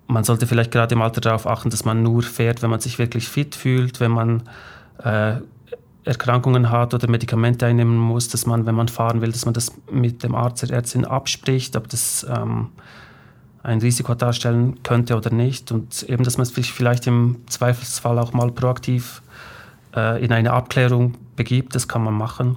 Man 0.07 0.25
sollte 0.25 0.47
vielleicht 0.47 0.71
gerade 0.71 0.95
im 0.95 1.03
Alter 1.03 1.21
darauf 1.21 1.47
achten, 1.47 1.71
dass 1.71 1.85
man 1.85 2.03
nur 2.03 2.23
fährt, 2.23 2.63
wenn 2.63 2.71
man 2.71 2.81
sich 2.81 2.99
wirklich 2.99 3.29
fit 3.29 3.55
fühlt, 3.55 4.01
wenn 4.01 4.13
man 4.13 4.43
äh, 5.03 5.37
Erkrankungen 6.05 6.71
hat 6.71 6.95
oder 6.95 7.09
Medikamente 7.11 7.67
einnehmen 7.67 7.99
muss, 7.99 8.29
dass 8.29 8.47
man, 8.47 8.65
wenn 8.65 8.75
man 8.75 8.89
fahren 8.89 9.21
will, 9.21 9.31
dass 9.31 9.45
man 9.45 9.53
das 9.53 9.73
mit 9.91 10.23
dem 10.23 10.35
Arzt 10.35 10.65
oder 10.65 10.75
Ärztin 10.75 11.05
abspricht, 11.05 11.77
ob 11.77 11.89
das 11.89 12.27
ähm, 12.29 12.69
ein 13.63 13.81
Risiko 13.81 14.15
darstellen 14.15 14.83
könnte 14.83 15.17
oder 15.17 15.31
nicht. 15.31 15.71
Und 15.71 16.05
eben, 16.05 16.25
dass 16.25 16.39
man 16.39 16.47
sich 16.47 16.73
vielleicht 16.73 17.07
im 17.07 17.37
Zweifelsfall 17.47 18.19
auch 18.19 18.33
mal 18.33 18.51
proaktiv 18.51 19.21
äh, 19.95 20.25
in 20.25 20.33
eine 20.33 20.53
Abklärung 20.53 21.15
begibt, 21.37 21.75
das 21.75 21.89
kann 21.89 22.03
man 22.03 22.15
machen. 22.15 22.57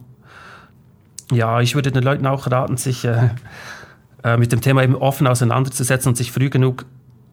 Ja, 1.31 1.61
ich 1.61 1.75
würde 1.75 1.91
den 1.91 2.03
Leuten 2.03 2.27
auch 2.27 2.49
raten, 2.49 2.77
sich 2.77 3.05
äh, 3.05 3.29
äh, 4.23 4.37
mit 4.37 4.51
dem 4.51 4.61
Thema 4.61 4.83
eben 4.83 4.95
offen 4.95 5.27
auseinanderzusetzen 5.27 6.09
und 6.09 6.15
sich 6.15 6.31
früh 6.31 6.49
genug 6.49 6.85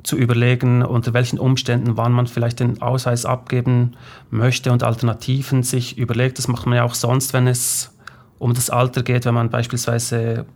zu 0.03 0.17
überlegen, 0.17 0.83
unter 0.83 1.13
welchen 1.13 1.39
Umständen, 1.39 1.97
wann 1.97 2.13
man 2.13 2.27
vielleicht 2.27 2.61
den 2.61 2.81
Ausweis 2.81 3.27
abgeben 3.27 3.97
möchte 4.31 4.73
und 4.73 4.83
Alternativen 4.83 5.63
sich 5.63 5.99
überlegt. 5.99 6.39
Das 6.39 6.49
macht 6.49 6.67
man 6.67 6.77
ja 6.77 6.85
auch 6.85 6.95
sonst, 6.95 7.33
wenn 7.33 7.47
es 7.47 7.95
um 8.39 8.55
das 8.55 8.71
Alter 8.71 9.03
geht, 9.03 9.27
wenn 9.27 9.35
man 9.35 9.51
beispielsweise 9.51 10.47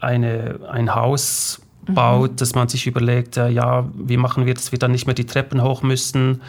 eine, 0.00 0.60
ein 0.70 0.94
Haus 0.94 1.60
mhm. 1.86 1.94
baut, 1.94 2.40
dass 2.40 2.54
man 2.54 2.68
sich 2.68 2.86
überlegt, 2.86 3.36
äh, 3.36 3.48
ja, 3.48 3.88
wie 3.94 4.16
machen 4.16 4.46
wir, 4.46 4.54
dass 4.54 4.72
wir 4.72 4.78
dann 4.78 4.92
nicht 4.92 5.06
mehr 5.06 5.14
die 5.14 5.26
Treppen 5.26 5.62
hoch 5.62 5.82
müssen. 5.82 6.40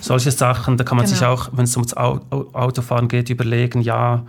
Solche 0.00 0.32
Sachen, 0.32 0.76
da 0.76 0.84
kann 0.84 0.96
man 0.96 1.06
genau. 1.06 1.16
sich 1.16 1.26
auch, 1.26 1.50
wenn 1.52 1.64
es 1.64 1.76
ums 1.76 1.94
Autofahren 1.94 3.08
geht, 3.08 3.30
überlegen, 3.30 3.80
ja, 3.80 4.24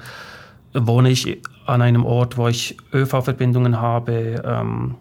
wohne 0.75 1.09
ich 1.09 1.41
an 1.65 1.81
einem 1.81 2.05
Ort, 2.05 2.37
wo 2.37 2.47
ich 2.47 2.77
ÖV-Verbindungen 2.93 3.79
habe, 3.79 4.41
ähm, 4.45 4.95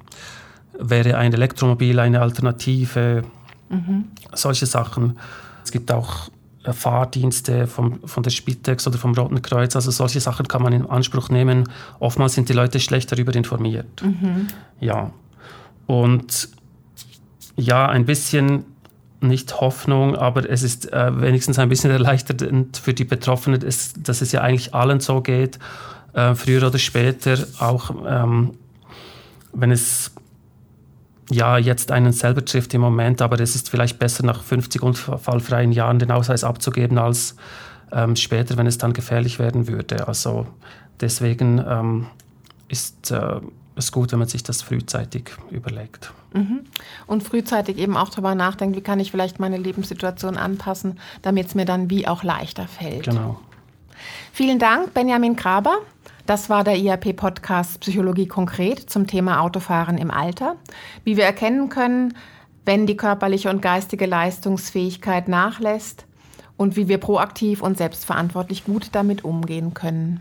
wäre 0.78 1.18
ein 1.18 1.32
Elektromobil 1.32 1.98
eine 1.98 2.20
Alternative, 2.20 3.22
mhm. 3.68 4.04
solche 4.32 4.66
Sachen. 4.66 5.18
Es 5.64 5.72
gibt 5.72 5.90
auch 5.92 6.30
äh, 6.64 6.72
Fahrdienste 6.72 7.66
vom, 7.66 8.00
von 8.04 8.22
der 8.22 8.30
Spitex 8.30 8.86
oder 8.86 8.98
vom 8.98 9.14
Roten 9.14 9.42
Kreuz, 9.42 9.76
also 9.76 9.90
solche 9.90 10.20
Sachen 10.20 10.48
kann 10.48 10.62
man 10.62 10.72
in 10.72 10.86
Anspruch 10.86 11.28
nehmen. 11.28 11.68
Oftmals 12.00 12.34
sind 12.34 12.48
die 12.48 12.54
Leute 12.54 12.80
schlecht 12.80 13.12
darüber 13.12 13.34
informiert. 13.34 14.02
Mhm. 14.02 14.48
Ja. 14.80 15.10
Und 15.86 16.48
ja, 17.56 17.88
ein 17.88 18.04
bisschen 18.04 18.64
nicht 19.26 19.60
Hoffnung, 19.60 20.16
aber 20.16 20.48
es 20.48 20.62
ist 20.62 20.92
äh, 20.92 21.20
wenigstens 21.20 21.58
ein 21.58 21.68
bisschen 21.68 21.90
erleichternd 21.90 22.76
für 22.76 22.94
die 22.94 23.04
Betroffenen, 23.04 23.62
ist, 23.62 24.08
dass 24.08 24.20
es 24.20 24.32
ja 24.32 24.40
eigentlich 24.40 24.74
allen 24.74 25.00
so 25.00 25.20
geht, 25.20 25.58
äh, 26.12 26.34
früher 26.34 26.66
oder 26.66 26.78
später, 26.78 27.38
auch 27.58 27.94
ähm, 28.06 28.52
wenn 29.52 29.70
es 29.70 30.12
ja 31.30 31.58
jetzt 31.58 31.90
einen 31.90 32.12
selber 32.12 32.44
trifft 32.44 32.74
im 32.74 32.80
Moment, 32.80 33.22
aber 33.22 33.40
es 33.40 33.54
ist 33.54 33.70
vielleicht 33.70 33.98
besser 33.98 34.24
nach 34.24 34.42
50 34.42 34.82
unfallfreien 34.82 35.72
Jahren 35.72 35.98
den 35.98 36.10
Ausweis 36.10 36.44
abzugeben 36.44 36.98
als 36.98 37.36
ähm, 37.92 38.16
später, 38.16 38.56
wenn 38.56 38.66
es 38.66 38.78
dann 38.78 38.92
gefährlich 38.92 39.38
werden 39.38 39.68
würde. 39.68 40.06
Also 40.06 40.46
deswegen 41.00 41.64
ähm, 41.66 42.06
ist 42.68 43.10
äh, 43.10 43.40
es 43.76 43.92
gut, 43.92 44.12
wenn 44.12 44.18
man 44.18 44.28
sich 44.28 44.42
das 44.42 44.62
frühzeitig 44.62 45.30
überlegt. 45.50 46.12
Mhm. 46.32 46.60
Und 47.06 47.22
frühzeitig 47.22 47.78
eben 47.78 47.96
auch 47.96 48.08
darüber 48.08 48.34
nachdenkt, 48.34 48.76
wie 48.76 48.80
kann 48.80 49.00
ich 49.00 49.10
vielleicht 49.10 49.40
meine 49.40 49.56
Lebenssituation 49.56 50.36
anpassen, 50.36 50.98
damit 51.22 51.48
es 51.48 51.54
mir 51.54 51.64
dann 51.64 51.90
wie 51.90 52.06
auch 52.06 52.22
leichter 52.22 52.66
fällt. 52.66 53.04
Genau. 53.04 53.40
Vielen 54.32 54.58
Dank, 54.58 54.94
Benjamin 54.94 55.36
Graber. 55.36 55.78
Das 56.26 56.48
war 56.48 56.64
der 56.64 56.76
IAP-Podcast 56.76 57.80
Psychologie 57.80 58.26
konkret 58.26 58.90
zum 58.90 59.06
Thema 59.06 59.40
Autofahren 59.40 59.98
im 59.98 60.10
Alter. 60.10 60.56
Wie 61.04 61.16
wir 61.16 61.24
erkennen 61.24 61.68
können, 61.68 62.14
wenn 62.64 62.86
die 62.86 62.96
körperliche 62.96 63.50
und 63.50 63.60
geistige 63.60 64.06
Leistungsfähigkeit 64.06 65.28
nachlässt 65.28 66.06
und 66.56 66.76
wie 66.76 66.88
wir 66.88 66.98
proaktiv 66.98 67.62
und 67.62 67.76
selbstverantwortlich 67.76 68.64
gut 68.64 68.88
damit 68.92 69.24
umgehen 69.24 69.74
können. 69.74 70.20